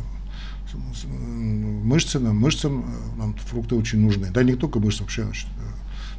мышцам, 1.13 2.35
мышцам 2.35 2.79
э, 2.79 3.19
нам 3.19 3.35
фрукты 3.35 3.75
очень 3.75 3.99
нужны. 3.99 4.31
Да 4.31 4.41
не 4.41 4.55
только 4.55 4.79
мышцам, 4.79 5.05
вообще, 5.05 5.25
значит, 5.25 5.45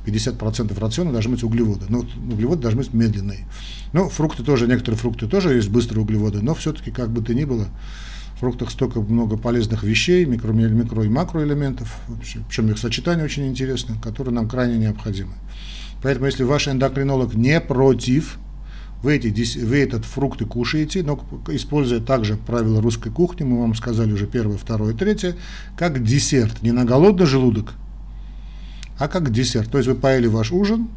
50% 0.07 0.79
рациона 0.79 1.11
должны 1.11 1.33
быть 1.33 1.43
углеводы, 1.43 1.87
но 1.89 2.05
углеводы 2.33 2.63
должны 2.63 2.83
быть 2.83 2.95
медленные. 2.95 3.45
Ну, 3.93 4.09
фрукты 4.09 4.45
тоже, 4.45 4.69
некоторые 4.69 4.97
фрукты 4.97 5.27
тоже 5.27 5.55
есть 5.55 5.69
быстрые 5.69 6.05
углеводы, 6.05 6.41
но 6.41 6.55
все-таки, 6.55 6.93
как 6.93 7.11
бы 7.11 7.23
то 7.23 7.35
ни 7.35 7.43
было, 7.43 7.67
в 8.37 8.39
фруктах 8.39 8.71
столько 8.71 9.01
много 9.01 9.37
полезных 9.37 9.83
вещей, 9.83 10.25
микро, 10.27 10.53
микро 10.53 11.03
и 11.03 11.09
макроэлементов, 11.09 11.93
причем 12.47 12.71
их 12.71 12.79
сочетание 12.79 13.25
очень 13.25 13.49
интересно, 13.49 13.97
которые 14.01 14.33
нам 14.33 14.49
крайне 14.49 14.79
необходимы. 14.79 15.33
Поэтому, 16.03 16.27
если 16.27 16.45
ваш 16.45 16.69
эндокринолог 16.69 17.35
не 17.35 17.61
против, 17.61 18.39
вы, 19.03 19.17
эти, 19.17 19.59
вы 19.65 19.79
этот 19.79 20.05
фрукты 20.05 20.45
кушаете, 20.45 21.03
но 21.03 21.21
используя 21.49 22.01
также 22.01 22.37
правила 22.37 22.81
русской 22.83 23.11
кухни, 23.11 23.45
мы 23.45 23.61
вам 23.61 23.75
сказали 23.75 24.13
уже 24.13 24.27
первое, 24.27 24.59
второе, 24.59 24.95
третье, 24.95 25.37
как 25.77 26.03
десерт, 26.03 26.63
не 26.63 26.73
на 26.73 26.85
голодный 26.85 27.27
желудок, 27.27 27.75
а 28.99 29.09
как 29.09 29.31
десерт. 29.31 29.71
То 29.71 29.79
есть 29.79 29.89
вы 29.89 29.95
поели 29.95 30.27
ваш 30.27 30.51
ужин, 30.51 30.89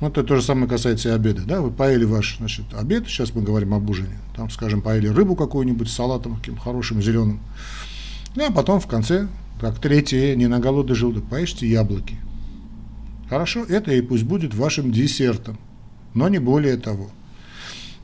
ну, 0.00 0.08
это 0.08 0.24
то 0.24 0.36
же 0.36 0.42
самое 0.42 0.68
касается 0.68 1.08
и 1.08 1.12
обеда, 1.12 1.42
да, 1.46 1.60
вы 1.60 1.70
поели 1.70 2.04
ваш, 2.04 2.36
значит, 2.38 2.66
обед, 2.74 3.06
сейчас 3.06 3.34
мы 3.34 3.42
говорим 3.42 3.72
об 3.72 3.88
ужине, 3.88 4.18
там, 4.34 4.50
скажем, 4.50 4.82
поели 4.82 5.08
рыбу 5.08 5.36
какую-нибудь 5.36 5.88
с 5.88 5.94
салатом 5.94 6.36
каким 6.36 6.56
хорошим, 6.56 7.00
зеленым, 7.00 7.40
ну, 8.34 8.46
а 8.46 8.52
потом 8.52 8.80
в 8.80 8.86
конце, 8.86 9.28
как 9.60 9.78
третье, 9.78 10.34
не 10.34 10.48
на 10.48 10.58
голодный 10.58 10.94
желудок, 10.96 11.24
поешьте 11.24 11.66
яблоки. 11.66 12.18
Хорошо, 13.28 13.64
это 13.64 13.92
и 13.92 14.00
пусть 14.00 14.24
будет 14.24 14.54
вашим 14.54 14.92
десертом, 14.92 15.58
но 16.14 16.28
не 16.28 16.38
более 16.38 16.76
того. 16.76 17.10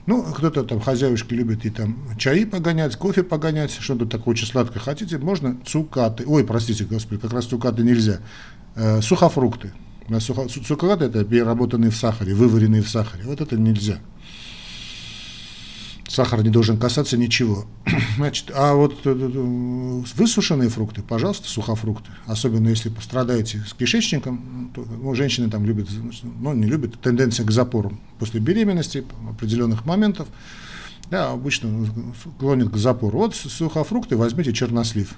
Ну, 0.05 0.23
кто-то 0.23 0.65
там, 0.65 0.81
хозяюшки 0.81 1.33
любит 1.33 1.65
и 1.65 1.71
там 1.71 1.97
чаи 2.19 2.45
погонять, 2.45 2.97
кофе 2.97 3.23
погонять, 3.23 3.71
что-то 3.71 4.07
такое 4.07 4.33
очень 4.33 4.47
сладкое 4.49 4.83
хотите, 4.83 5.19
можно 5.19 5.57
цукаты, 5.65 6.25
ой, 6.27 6.45
простите, 6.45 6.85
господи, 6.85 7.21
как 7.21 7.33
раз 7.33 7.47
цукаты 7.47 7.85
нельзя, 7.85 8.19
э, 8.75 9.01
сухофрукты. 9.01 9.73
Сухо, 10.19 10.49
цукаты 10.49 11.05
это 11.05 11.25
переработанные 11.25 11.93
в 11.93 11.97
сахаре, 11.97 12.35
вываренные 12.35 12.83
в 12.83 12.89
сахаре, 12.89 13.23
вот 13.25 13.41
это 13.41 13.57
нельзя. 13.57 13.99
Сахар 16.13 16.43
не 16.43 16.51
должен 16.51 16.77
касаться 16.77 17.17
ничего. 17.17 17.65
Значит, 18.17 18.51
а 18.55 18.75
вот 18.75 19.07
э, 19.07 19.11
э, 19.11 20.03
высушенные 20.15 20.69
фрукты, 20.69 21.01
пожалуйста, 21.01 21.49
сухофрукты, 21.49 22.11
особенно 22.27 22.69
если 22.69 22.91
пострадаете 22.91 23.65
с 23.67 23.73
кишечником, 23.73 24.71
то, 24.75 24.85
ну, 24.85 25.15
женщины 25.15 25.49
там 25.49 25.65
любят, 25.65 25.89
ну, 26.23 26.53
не 26.53 26.67
любят, 26.67 27.01
тенденция 27.01 27.47
к 27.47 27.51
запору 27.51 27.99
после 28.19 28.41
беременности, 28.41 29.07
определенных 29.31 29.87
моментов, 29.87 30.29
да, 31.11 31.31
обычно 31.31 31.89
склонит 32.21 32.69
к 32.69 32.77
запору. 32.77 33.17
Вот 33.17 33.35
сухофрукты 33.35 34.19
возьмите 34.19 34.53
чернослив. 34.53 35.15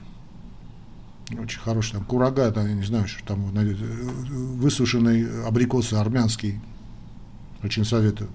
Очень 1.36 1.58
хороший, 1.58 1.94
там, 1.94 2.04
курага, 2.04 2.52
там, 2.52 2.68
я 2.68 2.74
не 2.74 2.84
знаю, 2.84 3.08
что 3.08 3.24
там, 3.26 3.50
э, 3.52 3.74
высушенный 3.74 5.44
абрикосы 5.44 5.94
армянский, 5.94 6.60
очень 7.64 7.84
советую. 7.84 8.30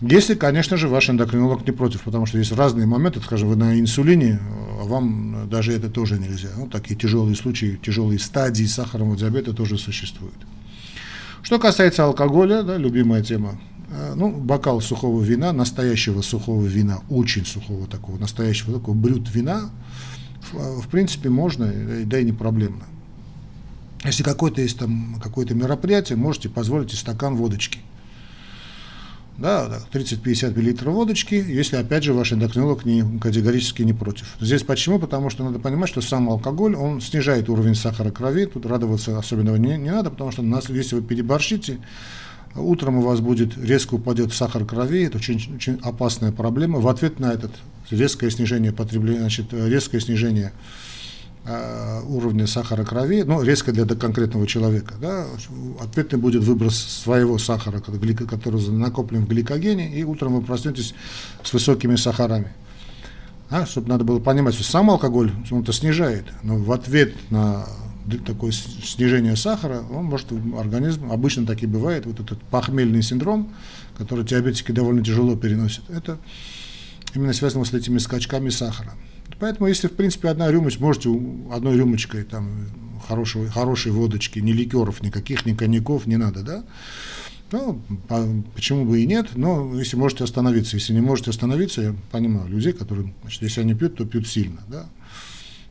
Если, 0.00 0.34
конечно 0.34 0.76
же, 0.76 0.86
ваш 0.88 1.10
эндокринолог 1.10 1.66
не 1.66 1.72
против, 1.72 2.02
потому 2.02 2.24
что 2.24 2.38
есть 2.38 2.52
разные 2.52 2.86
моменты, 2.86 3.20
скажем, 3.20 3.48
вы 3.48 3.56
на 3.56 3.80
инсулине, 3.80 4.38
а 4.80 4.84
вам 4.84 5.48
даже 5.50 5.72
это 5.72 5.90
тоже 5.90 6.18
нельзя. 6.18 6.50
Ну, 6.56 6.68
такие 6.68 6.94
тяжелые 6.94 7.34
случаи, 7.34 7.80
тяжелые 7.82 8.20
стадии 8.20 8.64
сахарного 8.64 9.16
диабета 9.16 9.52
тоже 9.52 9.76
существуют. 9.76 10.36
Что 11.42 11.58
касается 11.58 12.04
алкоголя, 12.04 12.62
да, 12.62 12.76
любимая 12.76 13.24
тема, 13.24 13.60
э, 13.90 14.12
ну, 14.14 14.30
бокал 14.30 14.80
сухого 14.80 15.20
вина, 15.20 15.52
настоящего 15.52 16.22
сухого 16.22 16.64
вина, 16.64 17.00
очень 17.08 17.44
сухого 17.44 17.88
такого, 17.88 18.18
настоящего 18.18 18.78
такого 18.78 18.94
брют 18.94 19.28
вина, 19.34 19.70
в, 20.52 20.82
в 20.82 20.88
принципе, 20.88 21.28
можно, 21.28 21.72
да 22.04 22.20
и 22.20 22.24
не 22.24 22.32
проблемно. 22.32 22.84
Если 24.04 24.22
какое-то 24.22 24.60
есть 24.60 24.78
там 24.78 25.20
какое-то 25.20 25.54
мероприятие, 25.54 26.16
можете 26.16 26.48
позволить 26.48 26.92
стакан 26.92 27.34
водочки– 27.34 27.80
да, 29.38 29.68
да 29.68 29.80
30-50 29.92 30.84
мл 30.84 30.92
водочки, 30.92 31.34
если, 31.34 31.76
опять 31.76 32.02
же, 32.02 32.12
ваш 32.12 32.32
эндокринолог 32.32 32.84
не, 32.84 33.04
категорически 33.20 33.82
не 33.82 33.92
против. 33.92 34.26
Здесь 34.40 34.64
почему? 34.64 34.98
Потому 34.98 35.30
что 35.30 35.44
надо 35.44 35.60
понимать, 35.60 35.88
что 35.88 36.00
сам 36.00 36.28
алкоголь, 36.28 36.74
он 36.74 37.00
снижает 37.00 37.48
уровень 37.48 37.76
сахара 37.76 38.10
крови, 38.10 38.46
тут 38.46 38.66
радоваться 38.66 39.16
особенного 39.16 39.56
не, 39.56 39.78
не 39.78 39.92
надо, 39.92 40.10
потому 40.10 40.32
что 40.32 40.42
нас, 40.42 40.68
если 40.68 40.96
вы 40.96 41.02
переборщите, 41.02 41.78
утром 42.56 42.98
у 42.98 43.02
вас 43.02 43.20
будет 43.20 43.56
резко 43.56 43.94
упадет 43.94 44.32
сахар 44.32 44.64
крови, 44.64 45.04
это 45.04 45.18
очень, 45.18 45.54
очень 45.54 45.78
опасная 45.82 46.32
проблема. 46.32 46.80
В 46.80 46.88
ответ 46.88 47.20
на 47.20 47.32
этот 47.32 47.52
резкое 47.90 48.30
снижение 48.30 48.72
потребления, 48.72 49.20
значит, 49.20 49.52
резкое 49.52 50.00
снижение 50.00 50.52
уровня 52.06 52.46
сахара 52.46 52.84
крови, 52.84 53.22
ну, 53.22 53.42
резко 53.42 53.72
для 53.72 53.84
конкретного 53.86 54.46
человека, 54.46 54.94
да, 55.00 55.26
ответный 55.80 56.18
будет 56.18 56.44
выброс 56.44 56.76
своего 56.76 57.38
сахара, 57.38 57.80
который 57.80 58.70
накоплен 58.70 59.24
в 59.24 59.28
гликогене, 59.28 59.98
и 59.98 60.04
утром 60.04 60.34
вы 60.34 60.42
проснетесь 60.42 60.94
с 61.42 61.52
высокими 61.52 61.96
сахарами. 61.96 62.52
А, 63.50 63.64
чтобы 63.64 63.88
надо 63.88 64.04
было 64.04 64.18
понимать, 64.18 64.54
что 64.54 64.64
сам 64.64 64.90
алкоголь 64.90 65.32
он 65.50 65.62
это 65.62 65.72
снижает, 65.72 66.26
но 66.42 66.56
в 66.56 66.70
ответ 66.70 67.14
на 67.30 67.66
такое 68.26 68.52
снижение 68.52 69.36
сахара, 69.36 69.82
он 69.90 70.06
может 70.06 70.28
организм, 70.58 71.10
обычно 71.12 71.46
так 71.46 71.62
и 71.62 71.66
бывает, 71.66 72.06
вот 72.06 72.20
этот 72.20 72.40
похмельный 72.42 73.02
синдром, 73.02 73.52
который 73.96 74.24
диабетики 74.24 74.72
довольно 74.72 75.02
тяжело 75.02 75.36
переносят, 75.36 75.88
это 75.90 76.18
именно 77.14 77.32
связано 77.32 77.64
с 77.64 77.72
этими 77.72 77.98
скачками 77.98 78.50
сахара. 78.50 78.92
Поэтому, 79.38 79.68
если, 79.68 79.88
в 79.88 79.92
принципе, 79.92 80.28
одна 80.28 80.50
рюмочка, 80.50 80.82
можете 80.82 81.10
одной 81.52 81.76
рюмочкой 81.76 82.24
там, 82.24 82.66
хорошего, 83.06 83.48
хорошей 83.48 83.92
водочки, 83.92 84.38
ни 84.40 84.52
ликеров 84.52 85.02
никаких, 85.02 85.46
ни 85.46 85.54
коньяков 85.54 86.06
не 86.06 86.16
надо, 86.16 86.42
да? 86.42 86.64
Ну, 87.50 87.80
почему 88.54 88.84
бы 88.84 89.00
и 89.00 89.06
нет, 89.06 89.30
но 89.34 89.78
если 89.78 89.96
можете 89.96 90.24
остановиться, 90.24 90.76
если 90.76 90.92
не 90.92 91.00
можете 91.00 91.30
остановиться, 91.30 91.80
я 91.80 91.94
понимаю 92.10 92.48
людей, 92.48 92.72
которые, 92.72 93.14
значит, 93.22 93.42
если 93.42 93.62
они 93.62 93.74
пьют, 93.74 93.96
то 93.96 94.04
пьют 94.04 94.28
сильно, 94.28 94.60
да, 94.68 94.86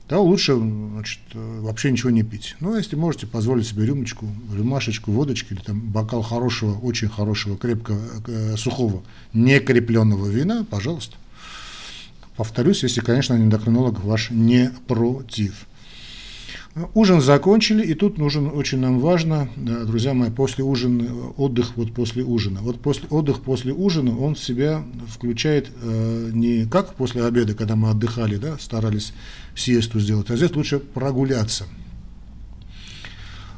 да, 0.09 0.19
лучше 0.19 0.55
значит, 0.55 1.19
вообще 1.33 1.91
ничего 1.91 2.09
не 2.09 2.23
пить. 2.23 2.55
Но 2.61 2.77
если 2.77 2.95
можете 2.95 3.27
позволить 3.27 3.67
себе 3.67 3.85
рюмочку, 3.85 4.25
рюмашечку 4.55 5.11
водочки 5.11 5.53
или 5.53 5.59
там 5.59 5.81
бокал 5.81 6.21
хорошего, 6.21 6.79
очень 6.79 7.09
хорошего, 7.09 7.57
крепкого, 7.57 7.99
э, 8.25 8.55
сухого, 8.55 9.03
некрепленного 9.33 10.29
вина, 10.29 10.65
пожалуйста. 10.69 11.17
Повторюсь, 12.37 12.83
если, 12.83 13.01
конечно, 13.01 13.33
эндокринолог 13.33 14.03
ваш 14.03 14.29
не 14.29 14.71
против. 14.87 15.65
Ужин 16.93 17.21
закончили, 17.21 17.83
и 17.83 17.95
тут 17.95 18.19
нужен 18.19 18.51
очень 18.53 18.77
нам 18.77 18.99
важно, 18.99 19.49
друзья 19.55 20.13
мои, 20.13 20.29
после 20.29 20.63
ужина, 20.63 21.31
отдых 21.35 21.75
вот 21.75 21.91
после 21.91 22.23
ужина. 22.23 22.59
Вот 22.61 22.79
после, 22.79 23.07
отдых 23.09 23.41
после 23.41 23.73
ужина, 23.73 24.15
он 24.15 24.35
в 24.35 24.39
себя 24.39 24.83
включает 25.09 25.71
э, 25.81 26.29
не 26.31 26.67
как 26.67 26.93
после 26.93 27.25
обеда, 27.25 27.55
когда 27.55 27.75
мы 27.75 27.89
отдыхали, 27.89 28.35
да, 28.35 28.59
старались 28.59 29.13
сиесту 29.55 29.99
сделать, 29.99 30.29
а 30.29 30.37
здесь 30.37 30.55
лучше 30.55 30.77
прогуляться. 30.77 31.65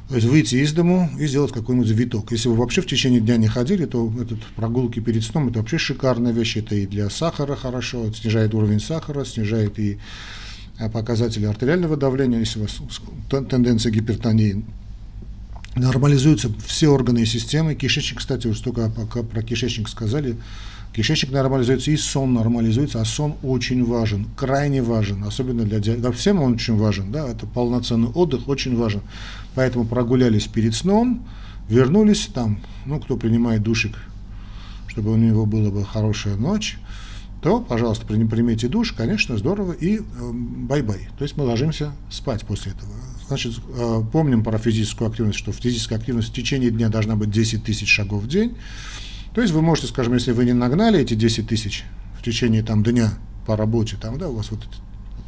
То 0.10 0.16
есть 0.16 0.28
выйти 0.28 0.56
из 0.56 0.74
дому 0.74 1.08
и 1.20 1.28
сделать 1.28 1.52
какой-нибудь 1.52 1.92
виток. 1.92 2.32
Если 2.32 2.50
вы 2.50 2.56
вообще 2.56 2.82
в 2.82 2.88
течение 2.88 3.22
дня 3.22 3.38
не 3.38 3.48
ходили, 3.48 3.86
то 3.86 4.12
этот 4.20 4.40
прогулки 4.56 5.00
перед 5.00 5.24
сном 5.24 5.50
это 5.50 5.60
вообще 5.60 5.78
шикарная 5.78 6.32
вещь. 6.32 6.58
Это 6.58 6.74
и 6.74 6.88
для 6.88 7.12
сахара 7.12 7.56
хорошо, 7.56 8.12
снижает 8.12 8.56
уровень 8.56 8.80
сахара, 8.80 9.24
снижает 9.24 9.78
и 9.78 10.00
а, 10.80 10.90
показатели 10.90 11.46
артериального 11.46 11.96
давления, 11.96 12.40
если 12.40 12.60
у 12.60 12.64
вас 12.64 12.80
тенденция 13.30 13.92
гипертонии. 13.92 14.66
Нормализуются 15.76 16.52
все 16.66 16.88
органы 16.88 17.20
и 17.20 17.26
системы. 17.26 17.76
Кишечник, 17.76 18.18
кстати, 18.18 18.48
уж 18.48 18.60
только 18.62 18.90
пока 18.90 19.22
про 19.22 19.44
кишечник 19.44 19.88
сказали, 19.88 20.38
Кишечник 20.94 21.32
нормализуется 21.32 21.92
и 21.92 21.98
сон 21.98 22.34
нормализуется, 22.34 23.00
а 23.00 23.06
сон 23.06 23.36
очень 23.44 23.86
важен, 23.86 24.28
крайне 24.36 24.82
важен, 24.82 25.24
особенно 25.24 25.64
для 25.64 25.80
диабета. 25.80 26.10
Да, 26.10 26.12
всем 26.12 26.42
он 26.42 26.54
очень 26.54 26.78
важен, 26.78 27.12
да, 27.12 27.30
это 27.30 27.46
полноценный 27.46 28.08
отдых 28.08 28.48
очень 28.48 28.76
важен. 28.76 29.02
Поэтому 29.60 29.84
прогулялись 29.84 30.48
перед 30.48 30.74
сном, 30.74 31.28
вернулись 31.68 32.30
там, 32.34 32.62
ну, 32.86 32.98
кто 32.98 33.18
принимает 33.18 33.62
душик, 33.62 33.94
чтобы 34.88 35.12
у 35.12 35.18
него 35.18 35.46
была 35.46 35.70
бы 35.70 35.84
хорошая 35.84 36.38
ночь, 36.38 36.78
то, 37.42 37.60
пожалуйста, 37.60 38.06
примите 38.06 38.70
душ, 38.70 38.94
конечно, 38.94 39.38
здорово, 39.38 39.74
и 39.74 39.98
э, 39.98 40.02
бай-бай. 40.32 41.10
То 41.18 41.26
есть 41.26 41.36
мы 41.36 41.44
ложимся 41.44 41.92
спать 42.10 42.46
после 42.46 42.72
этого. 42.72 42.90
Значит, 43.28 43.56
э, 43.76 44.02
помним 44.14 44.46
про 44.46 44.58
физическую 44.60 45.10
активность, 45.10 45.38
что 45.38 45.52
физическая 45.52 46.00
активность 46.00 46.30
в 46.30 46.34
течение 46.34 46.72
дня 46.72 46.88
должна 46.88 47.18
быть 47.18 47.30
10 47.30 47.62
тысяч 47.66 47.90
шагов 47.90 48.24
в 48.24 48.28
день. 48.30 48.56
То 49.34 49.42
есть 49.42 49.54
вы 49.54 49.62
можете, 49.62 49.88
скажем, 49.88 50.14
если 50.14 50.32
вы 50.32 50.46
не 50.46 50.54
нагнали 50.54 51.02
эти 51.02 51.16
10 51.16 51.50
тысяч 51.50 51.84
в 52.18 52.24
течение 52.24 52.64
там, 52.64 52.82
дня 52.82 53.12
по 53.46 53.58
работе, 53.58 53.98
там, 54.00 54.20
да, 54.20 54.30
у 54.30 54.38
вас 54.38 54.52
вот, 54.52 54.62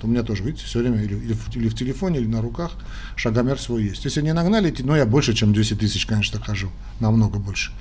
вот 0.02 0.08
у 0.08 0.12
меня 0.12 0.24
тоже, 0.24 0.44
видите, 0.44 0.66
все 0.66 0.80
время 0.80 1.02
или, 1.04 1.16
или, 1.16 1.34
в, 1.34 1.56
или 1.56 1.70
в 1.70 1.76
телефоне, 1.76 2.20
или 2.20 2.28
на 2.28 2.42
руках 2.42 2.72
шагомер 3.16 3.60
свой 3.60 3.84
есть. 3.84 4.04
Если 4.06 4.22
не 4.22 4.34
нагнали, 4.34 4.70
эти, 4.70 4.82
ну 4.82 4.96
я 4.96 5.06
больше, 5.06 5.34
чем 5.34 5.54
10 5.54 5.80
тысяч, 5.80 6.06
конечно, 6.06 6.40
хожу, 6.40 6.70
намного 7.00 7.40
больше. 7.40 7.72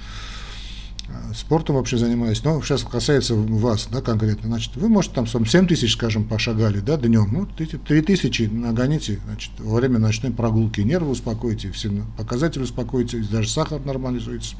Э, 1.09 1.35
спортом 1.35 1.77
вообще 1.77 1.97
занимаюсь. 1.97 2.43
Но 2.45 2.61
сейчас 2.63 2.83
касается 2.83 3.35
вас, 3.35 3.89
да, 3.91 4.01
конкретно, 4.01 4.49
значит, 4.49 4.77
вы, 4.77 4.89
может, 4.89 5.13
там 5.13 5.27
7 5.27 5.67
тысяч, 5.67 5.95
скажем, 5.95 6.25
пошагали, 6.25 6.81
да, 6.81 6.97
днем, 6.97 7.29
ну, 7.33 7.47
3 7.47 8.03
тысячи 8.03 8.43
нагоните, 8.43 9.21
значит, 9.25 9.53
во 9.59 9.77
время 9.77 9.99
ночной 9.99 10.33
прогулки 10.33 10.81
нервы 10.81 11.11
успокоите, 11.11 11.73
все 11.73 11.91
показатели 12.17 12.63
успокоите, 12.63 13.19
даже 13.31 13.49
сахар 13.49 13.81
нормализуется, 13.85 14.57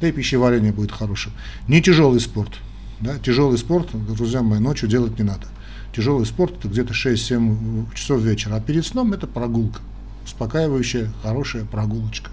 да 0.00 0.08
и 0.08 0.12
пищеварение 0.12 0.72
будет 0.72 0.92
хорошим. 0.92 1.32
Не 1.68 1.82
тяжелый 1.82 2.20
спорт, 2.20 2.52
да, 3.00 3.18
тяжелый 3.18 3.58
спорт, 3.58 3.88
друзья 3.92 4.42
мои, 4.42 4.60
ночью 4.60 4.88
делать 4.88 5.18
не 5.18 5.24
надо. 5.24 5.46
Тяжелый 5.94 6.24
спорт 6.24 6.54
это 6.58 6.68
где-то 6.68 6.94
6-7 6.94 7.94
часов 7.94 8.22
вечера, 8.22 8.56
а 8.56 8.60
перед 8.60 8.86
сном 8.86 9.12
это 9.12 9.26
прогулка, 9.26 9.80
успокаивающая, 10.24 11.12
хорошая 11.22 11.64
прогулочка. 11.64 12.30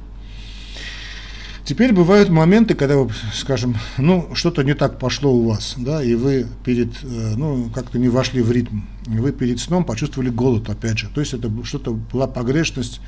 Теперь 1.70 1.94
бывают 1.94 2.30
моменты, 2.30 2.74
когда, 2.74 2.96
скажем, 3.32 3.76
ну, 4.00 4.30
что-то 4.34 4.64
не 4.64 4.74
так 4.74 4.98
пошло 4.98 5.32
у 5.32 5.48
вас, 5.48 5.76
да, 5.78 6.02
и 6.02 6.16
вы 6.16 6.48
перед, 6.64 6.90
э, 7.04 7.34
ну, 7.38 7.70
как-то 7.70 8.00
не 8.00 8.10
вошли 8.10 8.42
в 8.42 8.52
ритм, 8.52 8.80
и 9.06 9.20
вы 9.20 9.32
перед 9.32 9.60
сном 9.60 9.84
почувствовали 9.84 10.30
голод, 10.30 10.68
опять 10.68 10.98
же. 10.98 11.10
То 11.14 11.22
есть 11.22 11.36
это 11.36 11.52
что-то 11.66 11.92
была 11.94 12.26
погрешность 12.26 13.02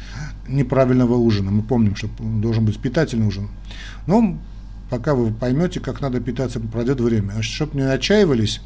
неправильного 0.48 1.16
ужина. 1.16 1.50
Мы 1.50 1.64
помним, 1.64 1.96
что 1.96 2.08
должен 2.20 2.64
быть 2.64 2.78
питательный 2.78 3.26
ужин. 3.26 3.48
Но 4.06 4.38
пока 4.92 5.16
вы 5.16 5.32
поймете, 5.32 5.80
как 5.80 6.00
надо 6.00 6.20
питаться, 6.20 6.60
пройдет 6.60 7.02
время. 7.02 7.32
Значит, 7.32 7.54
чтобы 7.54 7.78
не 7.78 7.92
отчаивались, 7.92 8.62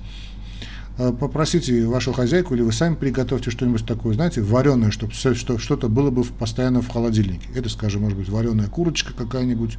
попросите 0.98 1.86
вашу 1.86 2.14
хозяйку 2.14 2.56
или 2.56 2.62
вы 2.62 2.72
сами 2.72 2.96
приготовьте 2.96 3.52
что-нибудь 3.52 3.86
такое, 3.86 4.14
знаете, 4.14 4.42
вареное, 4.42 4.92
чтобы 4.92 5.14
что, 5.14 5.58
что-то 5.58 5.90
было 5.90 6.10
бы 6.10 6.24
постоянно 6.24 6.82
в 6.82 6.88
холодильнике. 6.88 7.48
Это, 7.54 7.70
скажем, 7.70 8.04
может 8.04 8.18
быть, 8.18 8.30
вареная 8.30 8.68
курочка 8.68 9.14
какая-нибудь 9.14 9.78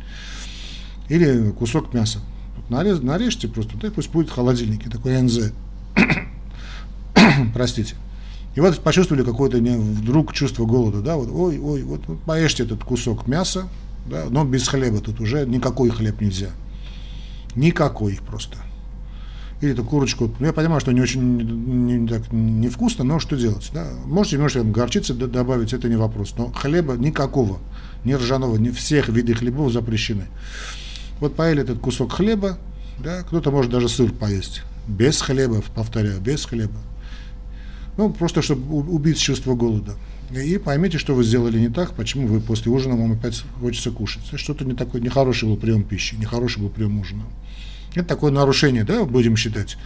или 1.09 1.51
кусок 1.53 1.95
мяса. 1.95 2.21
нарез, 2.69 3.01
нарежьте 3.01 3.49
просто, 3.49 3.79
да, 3.79 3.91
пусть 3.91 4.11
будет 4.11 4.29
в 4.29 4.33
холодильнике, 4.33 4.91
такой 4.91 5.21
НЗ. 5.21 5.53
Простите. 7.55 7.95
И 8.55 8.61
вот 8.61 8.79
почувствовали 8.81 9.23
какое-то 9.23 9.59
вдруг 9.59 10.33
чувство 10.33 10.65
голода, 10.65 11.01
да, 11.01 11.17
вот, 11.17 11.29
ой, 11.31 11.59
ой, 11.59 11.83
вот, 11.83 12.07
вот 12.07 12.21
поешьте 12.23 12.65
этот 12.65 12.85
кусок 12.85 13.27
мяса, 13.27 13.69
да, 14.07 14.27
но 14.31 14.45
без 14.45 14.67
хлеба 14.67 15.01
тут 15.01 15.21
уже 15.21 15.47
никакой 15.47 15.91
хлеб 15.91 16.21
нельзя. 16.21 16.51
Никакой 17.55 18.19
просто. 18.27 18.59
Или 19.63 19.73
эту 19.73 19.85
курочку, 19.85 20.31
ну 20.39 20.47
я 20.47 20.53
понимаю, 20.53 20.81
что 20.81 20.93
не 20.93 21.01
очень 21.01 21.23
не, 21.23 22.07
так, 22.07 22.31
невкусно, 22.31 23.05
но 23.05 23.19
что 23.19 23.37
делать, 23.37 23.71
да. 23.73 23.89
Можете 24.05 24.37
немножко 24.37 24.63
горчицы 24.63 25.15
добавить, 25.15 25.73
это 25.73 25.89
не 25.89 25.97
вопрос, 25.97 26.35
но 26.37 26.53
хлеба 26.53 26.95
никакого, 26.95 27.59
ни 28.05 28.13
ржаного, 28.13 28.57
ни 28.57 28.69
всех 28.71 29.09
видов 29.09 29.39
хлебов 29.39 29.73
запрещены. 29.73 30.27
Вот 31.21 31.37
поели 31.37 31.63
этот 31.63 31.79
кусок 31.79 32.13
хлеба, 32.13 32.59
да, 33.03 33.23
кто-то 33.23 33.51
может 33.51 33.71
даже 33.71 33.89
сыр 33.89 34.13
поесть, 34.13 34.63
без 34.87 35.23
хлеба, 35.23 35.63
повторяю, 35.75 36.21
без 36.21 36.45
хлеба. 36.45 36.79
Ну, 37.97 38.11
просто 38.11 38.43
чтобы 38.43 38.77
убить 38.77 39.19
чувство 39.19 39.55
голода. 39.55 39.95
И 40.31 40.59
поймите, 40.59 40.99
что 40.99 41.15
вы 41.15 41.25
сделали 41.25 41.59
не 41.59 41.71
так, 41.71 41.93
почему 41.95 42.27
вы 42.27 42.41
после 42.41 42.71
ужина 42.71 42.97
вам 42.97 43.13
опять 43.13 43.43
хочется 43.61 43.91
кушать. 43.91 44.23
Что-то 44.35 44.67
не 44.67 44.75
такой, 44.75 45.01
нехороший 45.01 45.49
был 45.49 45.57
прием 45.57 45.83
пищи, 45.83 46.17
нехороший 46.17 46.63
был 46.63 46.69
прием 46.69 46.99
ужина. 46.99 47.23
Это 47.97 48.09
такое 48.09 48.31
нарушение, 48.31 48.85
да, 48.85 49.05
будем 49.05 49.37
считать, 49.37 49.79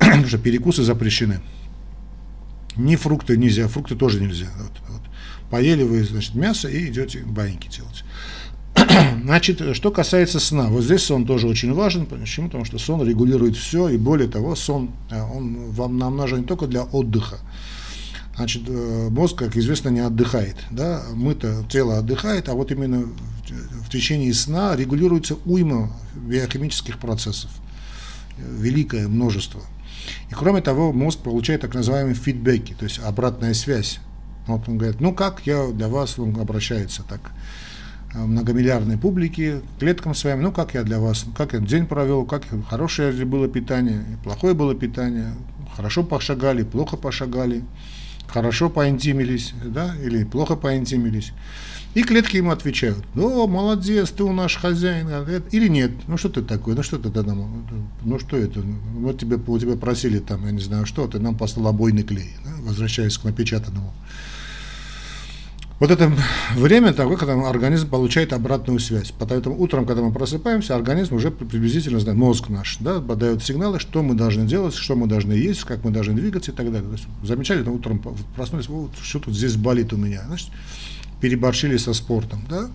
что 0.26 0.38
перекусы 0.38 0.82
запрещены. 0.82 1.40
Ни 2.76 2.96
фрукты 2.96 3.36
нельзя, 3.36 3.68
фрукты 3.68 3.96
тоже 3.96 4.20
нельзя. 4.20 4.46
Вот, 4.56 4.72
вот. 4.88 5.02
Поели 5.50 5.82
вы, 5.82 6.02
значит, 6.02 6.34
мясо 6.34 6.68
и 6.68 6.88
идете 6.88 7.20
баньки 7.20 7.68
делать. 7.68 8.04
Значит, 9.22 9.76
что 9.76 9.90
касается 9.90 10.38
сна, 10.38 10.68
вот 10.68 10.84
здесь 10.84 11.02
сон 11.02 11.26
тоже 11.26 11.48
очень 11.48 11.74
важен, 11.74 12.06
почему? 12.06 12.46
Потому 12.46 12.64
что 12.64 12.78
сон 12.78 13.06
регулирует 13.06 13.56
все, 13.56 13.88
и 13.88 13.96
более 13.98 14.28
того, 14.28 14.54
сон, 14.54 14.92
э, 15.10 15.20
он 15.20 15.70
вам 15.72 15.98
нам 15.98 16.16
нужен 16.16 16.38
не 16.40 16.44
только 16.44 16.68
для 16.68 16.84
отдыха. 16.84 17.40
Значит, 18.40 18.62
э, 18.68 19.08
мозг, 19.10 19.36
как 19.36 19.54
известно, 19.58 19.90
не 19.90 20.00
отдыхает, 20.00 20.56
да, 20.70 21.02
мы-то, 21.12 21.62
тело 21.68 21.98
отдыхает, 21.98 22.48
а 22.48 22.54
вот 22.54 22.72
именно 22.72 23.04
в 23.84 23.90
течение 23.90 24.32
сна 24.32 24.74
регулируется 24.74 25.36
уйма 25.44 25.92
биохимических 26.14 26.98
процессов, 26.98 27.50
великое 28.38 29.08
множество. 29.08 29.60
И 30.30 30.32
кроме 30.32 30.62
того, 30.62 30.90
мозг 30.90 31.18
получает 31.18 31.60
так 31.60 31.74
называемые 31.74 32.14
фидбэки, 32.14 32.72
то 32.72 32.84
есть 32.84 32.98
обратная 33.00 33.52
связь. 33.52 34.00
Вот 34.46 34.66
он 34.70 34.78
говорит, 34.78 35.02
ну 35.02 35.12
как 35.12 35.46
я 35.46 35.66
для 35.66 35.88
вас, 35.88 36.18
он 36.18 36.34
обращается 36.40 37.02
так, 37.02 37.32
Э, 38.12 38.24
многомиллиардной 38.24 38.98
публики, 38.98 39.60
клеткам 39.78 40.14
своим, 40.14 40.42
ну 40.42 40.50
как 40.50 40.74
я 40.74 40.82
для 40.82 40.98
вас, 40.98 41.26
как 41.36 41.52
я 41.52 41.60
день 41.60 41.86
провел, 41.86 42.24
как 42.24 42.42
хорошее 42.68 43.12
было 43.24 43.46
питание, 43.46 44.04
плохое 44.24 44.52
было 44.52 44.74
питание, 44.74 45.32
хорошо 45.76 46.02
пошагали, 46.02 46.64
плохо 46.64 46.96
пошагали, 46.96 47.62
хорошо 48.30 48.70
поинтимились, 48.70 49.52
да, 49.64 49.94
или 50.02 50.24
плохо 50.24 50.56
поинтимились. 50.56 51.32
И 51.94 52.04
клетки 52.04 52.36
ему 52.36 52.52
отвечают, 52.52 53.04
о, 53.16 53.48
молодец, 53.48 54.10
ты 54.10 54.22
у 54.22 54.32
наш 54.32 54.56
хозяин, 54.56 55.08
или 55.50 55.66
нет, 55.66 55.90
ну 56.06 56.16
что 56.16 56.28
ты 56.28 56.42
такой, 56.42 56.76
ну 56.76 56.84
что 56.84 56.98
ты 56.98 57.10
там, 57.10 57.66
ну 58.02 58.18
что 58.20 58.36
это, 58.36 58.60
вот 58.60 59.18
тебе, 59.18 59.38
у 59.44 59.58
тебя 59.58 59.76
просили 59.76 60.20
там, 60.20 60.46
я 60.46 60.52
не 60.52 60.60
знаю 60.60 60.86
что, 60.86 61.08
ты 61.08 61.18
нам 61.18 61.36
послал 61.36 61.66
обойный 61.66 62.04
клей, 62.04 62.30
да, 62.44 62.52
возвращаясь 62.62 63.18
к 63.18 63.24
напечатанному. 63.24 63.92
Вот 65.80 65.90
это 65.90 66.12
время 66.54 66.92
такое, 66.92 67.16
когда 67.16 67.48
организм 67.48 67.88
получает 67.88 68.34
обратную 68.34 68.78
связь. 68.80 69.14
Поэтому 69.18 69.58
утром, 69.58 69.86
когда 69.86 70.02
мы 70.02 70.12
просыпаемся, 70.12 70.76
организм 70.76 71.14
уже 71.14 71.30
приблизительно 71.30 71.98
знает, 72.00 72.18
мозг 72.18 72.50
наш, 72.50 72.76
да, 72.80 73.00
подает 73.00 73.42
сигналы, 73.42 73.80
что 73.80 74.02
мы 74.02 74.14
должны 74.14 74.46
делать, 74.46 74.74
что 74.74 74.94
мы 74.94 75.06
должны 75.06 75.32
есть, 75.32 75.64
как 75.64 75.82
мы 75.82 75.90
должны 75.90 76.12
двигаться 76.12 76.50
и 76.50 76.54
так 76.54 76.70
далее. 76.70 76.86
То 76.86 76.96
есть, 76.96 77.06
замечали, 77.22 77.62
там 77.62 77.72
утром 77.72 77.98
проснулись, 78.36 78.68
вот, 78.68 78.90
что 79.00 79.20
тут 79.20 79.34
здесь 79.34 79.56
болит 79.56 79.94
у 79.94 79.96
меня, 79.96 80.22
значит, 80.26 80.50
переборщили 81.22 81.78
со 81.78 81.94
спортом, 81.94 82.44
да, 82.50 82.68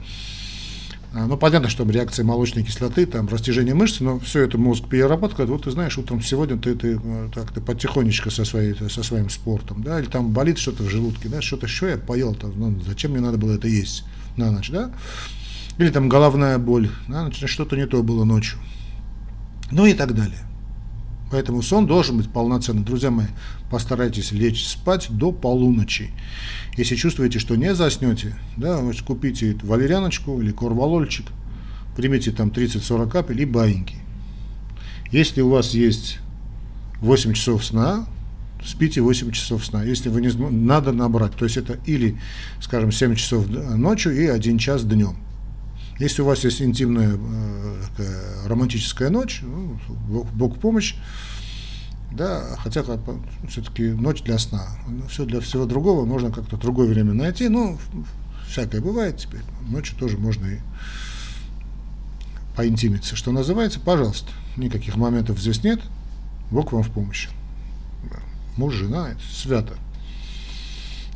ну, 1.16 1.38
понятно, 1.38 1.70
что 1.70 1.90
реакция 1.90 2.26
молочной 2.26 2.66
кислоты, 2.66 3.06
там, 3.06 3.30
растяжение 3.30 3.74
мышц, 3.74 4.02
но 4.02 4.20
все 4.20 4.42
это 4.42 4.58
мозг 4.58 4.90
перерабатывает. 4.90 5.50
Вот 5.50 5.64
ты 5.64 5.72
знаешь, 5.72 5.98
утром 5.98 6.22
сегодня 6.22 6.58
ты, 6.58 6.76
ты 6.76 7.00
э, 7.02 7.30
так, 7.34 7.54
ты 7.54 7.62
потихонечку 7.62 8.30
со, 8.30 8.44
своей, 8.44 8.76
со 8.90 9.02
своим 9.02 9.30
спортом, 9.30 9.82
да, 9.82 9.98
или 9.98 10.08
там 10.08 10.32
болит 10.32 10.58
что-то 10.58 10.84
в 10.84 10.90
желудке, 10.90 11.30
да, 11.30 11.42
что-то 11.42 11.68
еще 11.68 11.90
я 11.90 11.98
поел, 11.98 12.36
там, 12.36 12.52
ну, 12.58 12.82
зачем 12.86 13.12
мне 13.12 13.22
надо 13.22 13.38
было 13.38 13.54
это 13.54 13.70
есть 13.70 14.04
на 14.36 14.52
ночь, 14.52 14.70
да, 14.70 14.92
или 15.78 15.90
там 15.90 16.10
головная 16.10 16.58
боль, 16.58 16.90
да, 17.08 17.32
что-то 17.32 17.78
не 17.78 17.88
то 17.88 18.04
было 18.04 18.26
ночью, 18.26 18.60
ну 19.72 19.86
и 19.86 19.94
так 19.94 20.14
далее. 20.14 20.40
Поэтому 21.32 21.62
сон 21.62 21.88
должен 21.88 22.18
быть 22.18 22.30
полноценный. 22.32 22.84
Друзья 22.84 23.10
мои, 23.10 23.26
постарайтесь 23.72 24.32
лечь 24.32 24.66
спать 24.66 25.08
до 25.10 25.32
полуночи. 25.32 26.12
Если 26.78 26.96
чувствуете, 26.96 27.40
что 27.40 27.56
не 27.56 27.74
заснете, 27.74 28.36
да, 28.58 28.82
купите 29.06 29.58
валерьяночку 29.64 30.40
или 30.40 30.52
корвалольчик, 30.52 31.26
примите 31.96 32.32
там 32.32 32.50
30-40 32.50 33.10
капель 33.10 33.42
и 33.42 33.46
баиньки. 33.46 33.96
Если 35.12 35.42
у 35.42 35.50
вас 35.50 35.72
есть 35.74 36.20
8 37.02 37.34
часов 37.34 37.66
сна, 37.66 38.08
спите 38.64 39.02
8 39.02 39.32
часов 39.32 39.66
сна. 39.66 39.84
Если 39.84 40.10
вы 40.10 40.22
не 40.22 40.30
надо 40.30 40.92
набрать, 40.92 41.36
то 41.36 41.46
есть 41.46 41.58
это 41.58 41.80
или, 41.86 42.20
скажем, 42.62 42.92
7 42.92 43.16
часов 43.16 43.48
ночью 43.48 44.16
и 44.16 44.28
1 44.28 44.58
час 44.60 44.84
днем. 44.86 45.18
Если 46.00 46.22
у 46.22 46.26
вас 46.26 46.44
есть 46.44 46.62
интимная 46.62 47.18
э, 47.18 48.48
романтическая 48.48 49.10
ночь, 49.10 49.42
ну, 49.44 49.80
Бог, 50.10 50.28
Бог 50.34 50.60
помощь, 50.60 50.96
да, 52.12 52.56
хотя 52.60 52.84
все-таки 53.48 53.90
ночь 53.90 54.22
для 54.24 54.38
сна. 54.38 54.68
Все 55.10 55.26
для 55.26 55.40
всего 55.40 55.66
другого 55.66 56.06
можно 56.06 56.32
как-то 56.32 56.58
другое 56.58 56.88
время 56.88 57.14
найти. 57.14 57.50
Ну, 57.50 57.78
всякое 58.48 58.82
бывает 58.82 59.18
теперь. 59.18 59.42
Ночью 59.68 59.98
тоже 59.98 60.18
можно 60.18 60.46
и 60.46 60.60
поинтимиться. 62.56 63.16
Что 63.16 63.32
называется, 63.32 63.80
пожалуйста, 63.80 64.32
никаких 64.58 64.96
моментов 64.96 65.40
здесь 65.40 65.64
нет. 65.64 65.82
Бог 66.52 66.72
вам 66.72 66.84
в 66.84 66.92
помощь. 66.92 67.30
Муж, 68.58 68.74
жена, 68.76 69.10
это 69.10 69.22
свято. 69.34 69.76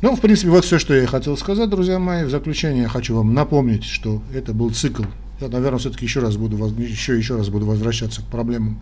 Ну, 0.02 0.16
в 0.16 0.20
принципе, 0.20 0.48
вот 0.48 0.64
все, 0.64 0.78
что 0.78 0.94
я 0.94 1.06
хотел 1.06 1.36
сказать, 1.36 1.68
друзья 1.68 1.98
мои. 1.98 2.24
В 2.24 2.30
заключение 2.30 2.84
я 2.84 2.88
хочу 2.88 3.14
вам 3.14 3.34
напомнить, 3.34 3.84
что 3.84 4.22
это 4.34 4.54
был 4.54 4.70
цикл. 4.70 5.02
Я, 5.42 5.48
наверное, 5.48 5.78
все-таки 5.78 6.06
еще 6.06 6.20
раз 6.20 6.38
буду 6.38 6.56
еще 6.78 7.18
еще 7.18 7.36
раз 7.36 7.50
буду 7.50 7.66
возвращаться 7.66 8.22
к 8.22 8.24
проблемам 8.24 8.78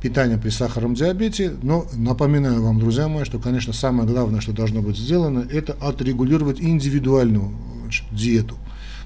питания 0.00 0.38
при 0.38 0.50
сахарном 0.50 0.94
диабете. 0.94 1.56
Но 1.62 1.86
напоминаю 1.94 2.62
вам, 2.62 2.78
друзья 2.78 3.08
мои, 3.08 3.24
что, 3.24 3.40
конечно, 3.40 3.72
самое 3.72 4.08
главное, 4.08 4.40
что 4.40 4.52
должно 4.52 4.80
быть 4.80 4.96
сделано, 4.96 5.44
это 5.50 5.72
отрегулировать 5.80 6.60
индивидуальную 6.60 7.50
значит, 7.82 8.04
диету. 8.12 8.54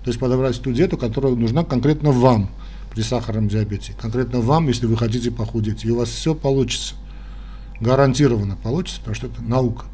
То 0.05 0.11
есть 0.11 0.21
подобрать 0.21 0.61
ту 0.61 0.73
диету, 0.73 0.99
которая 0.99 1.35
нужна 1.35 1.65
конкретно 1.65 2.11
вам 2.11 2.51
при 2.93 3.01
сахарном 3.01 3.49
диабете. 3.49 3.95
Конкретно 3.99 4.41
вам, 4.41 4.69
если 4.69 4.85
вы 4.85 4.99
хотите 4.99 5.31
похудеть. 5.31 5.83
И 5.87 5.91
у 5.91 5.97
вас 5.97 6.11
все 6.11 6.35
получится. 6.35 6.95
Гарантированно 7.81 8.57
получится, 8.63 9.01
потому 9.01 9.15
что 9.15 9.27
это 9.29 9.43
наука. 9.43 9.87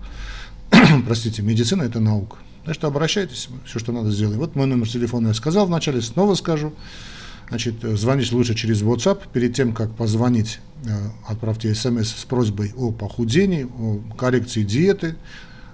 простите, 1.07 1.43
медицина– 1.43 1.83
это 1.85 2.01
наука. 2.01 2.37
Что 2.73 2.89
обращайтесь, 2.89 3.49
все, 3.67 3.79
что 3.79 3.93
надо, 3.93 4.11
сделаем. 4.11 4.39
Вот 4.39 4.57
мой 4.57 4.67
номер 4.67 4.89
телефона 4.89 5.29
я 5.29 5.35
сказал 5.35 5.67
вначале, 5.67 6.01
снова 6.01 6.35
скажу. 6.35 6.73
Значит, 7.49 7.75
звонить 7.83 8.33
лучше 8.33 8.55
через 8.55 8.83
WhatsApp. 8.83 9.21
Перед 9.33 9.55
тем, 9.55 9.75
как 9.75 9.95
позвонить, 9.95 10.61
э, 10.87 10.91
отправьте 11.29 11.75
смс 11.75 12.09
с 12.09 12.25
просьбой 12.25 12.73
о 12.75 12.91
похудении, 12.91 13.65
о 13.65 14.01
коррекции 14.17 14.63
диеты. 14.63 15.17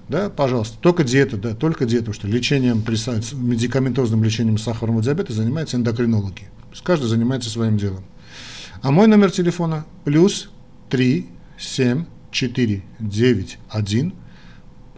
Да, 0.08 0.28
пожалуйста, 0.28 0.76
только 0.80 1.04
диета, 1.04 1.36
да, 1.36 1.54
только 1.54 1.84
диета, 1.86 2.06
потому 2.06 2.14
что 2.14 2.26
лечением, 2.26 2.78
медикаментозным 2.78 4.24
лечением 4.24 4.58
сахарного 4.58 5.00
диабета 5.00 5.32
занимаются 5.32 5.76
эндокринологи. 5.76 6.48
Каждый 6.82 7.06
занимается 7.06 7.48
своим 7.48 7.78
делом. 7.78 8.02
А 8.82 8.90
мой 8.90 9.06
номер 9.06 9.30
телефона 9.30 9.84
плюс 10.04 10.50
3 10.88 11.28
7 11.56 12.04
4 12.32 12.82
9 12.98 13.58
1 13.68 14.12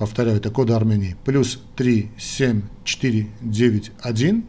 повторяю, 0.03 0.39
это 0.39 0.51
код 0.51 0.71
Армении, 0.71 1.17
плюс 1.25 1.61
3, 1.77 2.11
7, 2.19 2.63
4, 2.85 3.27
9, 3.41 3.93
1, 4.01 4.45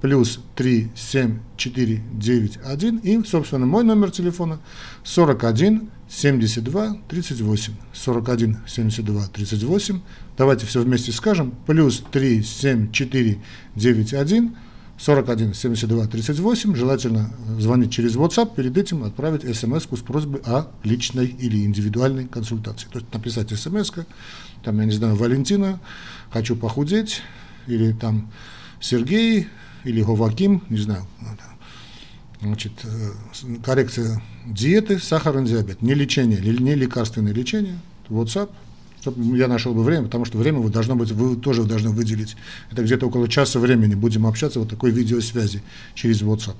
плюс 0.00 0.40
3, 0.54 0.88
7, 0.94 1.38
4, 1.56 2.02
9, 2.12 2.58
1, 2.64 2.96
и, 2.98 3.24
собственно, 3.24 3.66
мой 3.66 3.82
номер 3.82 4.12
телефона 4.12 4.60
41 5.02 5.90
72 6.08 6.96
38. 7.08 7.72
41 7.92 8.58
72 8.68 9.26
38. 9.26 10.00
Давайте 10.38 10.66
все 10.66 10.80
вместе 10.80 11.10
скажем. 11.10 11.52
Плюс 11.66 12.04
3, 12.12 12.42
7, 12.42 12.92
4, 12.92 13.38
9, 13.74 14.14
1. 14.14 14.56
41 14.98 15.54
72 15.54 16.06
38. 16.06 16.74
Желательно 16.74 17.30
звонить 17.58 17.92
через 17.92 18.16
WhatsApp, 18.16 18.54
перед 18.54 18.76
этим 18.76 19.04
отправить 19.04 19.42
смс 19.56 19.84
с 19.84 20.02
просьбой 20.02 20.40
о 20.44 20.68
личной 20.84 21.26
или 21.26 21.64
индивидуальной 21.64 22.26
консультации. 22.26 22.88
То 22.90 22.98
есть 22.98 23.12
написать 23.12 23.50
смс 23.50 23.92
там, 24.64 24.80
я 24.80 24.86
не 24.86 24.92
знаю, 24.92 25.14
Валентина, 25.14 25.78
хочу 26.30 26.56
похудеть, 26.56 27.22
или 27.68 27.92
там 27.92 28.32
Сергей, 28.80 29.46
или 29.84 30.02
Говаким, 30.02 30.62
не 30.68 30.78
знаю. 30.78 31.06
Значит, 32.40 32.72
э, 32.84 33.58
коррекция 33.64 34.20
диеты, 34.44 34.98
сахарный 34.98 35.46
диабет, 35.46 35.82
не 35.82 35.94
лечение, 35.94 36.40
не 36.40 36.74
лекарственное 36.74 37.32
лечение, 37.32 37.78
WhatsApp, 38.08 38.50
я 39.16 39.48
нашел 39.48 39.74
бы 39.74 39.82
время, 39.82 40.04
потому 40.04 40.24
что 40.24 40.38
время 40.38 40.58
вы 40.60 40.70
должно 40.70 40.96
быть, 40.96 41.12
вы 41.12 41.36
тоже 41.36 41.64
должны 41.64 41.90
выделить. 41.90 42.36
Это 42.70 42.82
где-то 42.82 43.06
около 43.06 43.28
часа 43.28 43.58
времени 43.58 43.94
будем 43.94 44.26
общаться 44.26 44.60
вот 44.60 44.68
такой 44.68 44.90
видеосвязи 44.90 45.62
через 45.94 46.22
WhatsApp. 46.22 46.56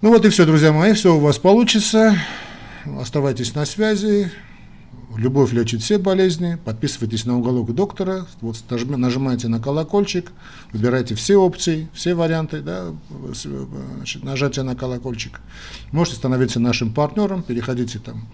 Ну 0.00 0.10
вот 0.10 0.24
и 0.24 0.28
все, 0.28 0.46
друзья 0.46 0.72
мои, 0.72 0.92
все 0.92 1.16
у 1.16 1.18
вас 1.18 1.38
получится. 1.38 2.16
Оставайтесь 2.84 3.54
на 3.54 3.66
связи. 3.66 4.30
Любовь 5.16 5.52
лечит 5.52 5.82
все 5.82 5.98
болезни. 5.98 6.58
Подписывайтесь 6.64 7.24
на 7.24 7.36
уголок 7.36 7.74
доктора. 7.74 8.26
Вот 8.40 8.62
нажимайте 8.70 9.48
на 9.48 9.58
колокольчик, 9.58 10.30
выбирайте 10.72 11.16
все 11.16 11.36
опции, 11.36 11.88
все 11.92 12.14
варианты, 12.14 12.60
да, 12.60 12.94
значит, 13.32 14.22
нажатие 14.22 14.64
на 14.64 14.76
колокольчик. 14.76 15.40
Можете 15.90 16.18
становиться 16.18 16.60
нашим 16.60 16.92
партнером, 16.92 17.42
переходите 17.42 17.98
там 17.98 18.28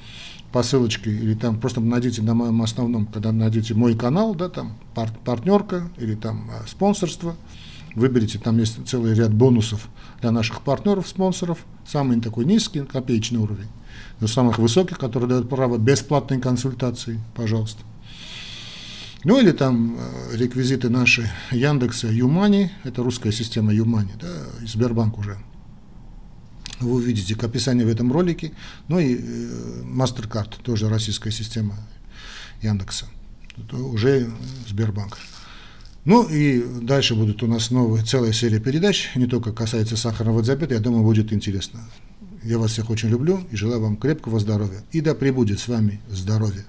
по 0.54 0.62
ссылочке 0.62 1.10
или 1.10 1.34
там 1.34 1.58
просто 1.58 1.80
найдите 1.80 2.22
на 2.22 2.32
моем 2.32 2.62
основном, 2.62 3.06
когда 3.06 3.32
найдете 3.32 3.74
мой 3.74 3.96
канал, 3.96 4.36
да, 4.36 4.48
там 4.48 4.78
пар 4.94 5.10
партнерка 5.24 5.90
или 5.98 6.14
там 6.14 6.48
а, 6.48 6.64
спонсорство, 6.68 7.34
выберите, 7.96 8.38
там 8.38 8.58
есть 8.58 8.78
целый 8.86 9.14
ряд 9.14 9.34
бонусов 9.34 9.88
для 10.20 10.30
наших 10.30 10.60
партнеров, 10.60 11.08
спонсоров, 11.08 11.58
самый 11.84 12.20
такой 12.20 12.44
низкий, 12.44 12.82
копеечный 12.82 13.40
уровень 13.40 13.66
до 14.20 14.28
самых 14.28 14.58
высоких, 14.60 14.96
которые 14.96 15.28
дают 15.28 15.48
право 15.48 15.76
бесплатной 15.76 16.40
консультации, 16.40 17.18
пожалуйста. 17.34 17.82
Ну 19.24 19.40
или 19.40 19.50
там 19.50 19.96
э, 19.98 20.36
реквизиты 20.36 20.88
наши 20.88 21.32
Яндекса, 21.50 22.06
Юмани, 22.06 22.70
это 22.84 23.02
русская 23.02 23.32
система 23.32 23.74
Юмани, 23.74 24.12
да, 24.20 24.28
Сбербанк 24.64 25.18
уже. 25.18 25.36
Вы 26.80 26.94
увидите 26.94 27.34
к 27.34 27.44
описанию 27.44 27.86
в 27.86 27.90
этом 27.90 28.12
ролике. 28.12 28.52
Ну 28.88 28.98
и 28.98 29.16
э, 29.16 29.82
MasterCard, 29.84 30.62
тоже 30.62 30.88
российская 30.88 31.30
система 31.30 31.76
Яндекса, 32.62 33.06
это 33.56 33.76
уже 33.76 34.30
Сбербанк. 34.68 35.18
Ну 36.04 36.28
и 36.28 36.62
дальше 36.82 37.14
будут 37.14 37.42
у 37.42 37.46
нас 37.46 37.70
новые, 37.70 38.04
целая 38.04 38.32
серия 38.32 38.60
передач, 38.60 39.10
не 39.14 39.26
только 39.26 39.52
касается 39.52 39.96
сахарного 39.96 40.42
диабета, 40.42 40.74
я 40.74 40.80
думаю, 40.80 41.02
будет 41.02 41.32
интересно. 41.32 41.80
Я 42.42 42.58
вас 42.58 42.72
всех 42.72 42.90
очень 42.90 43.08
люблю 43.08 43.42
и 43.50 43.56
желаю 43.56 43.80
вам 43.80 43.96
крепкого 43.96 44.38
здоровья. 44.38 44.82
И 44.92 45.00
да 45.00 45.14
пребудет 45.14 45.60
с 45.60 45.68
вами 45.68 46.00
здоровье. 46.10 46.66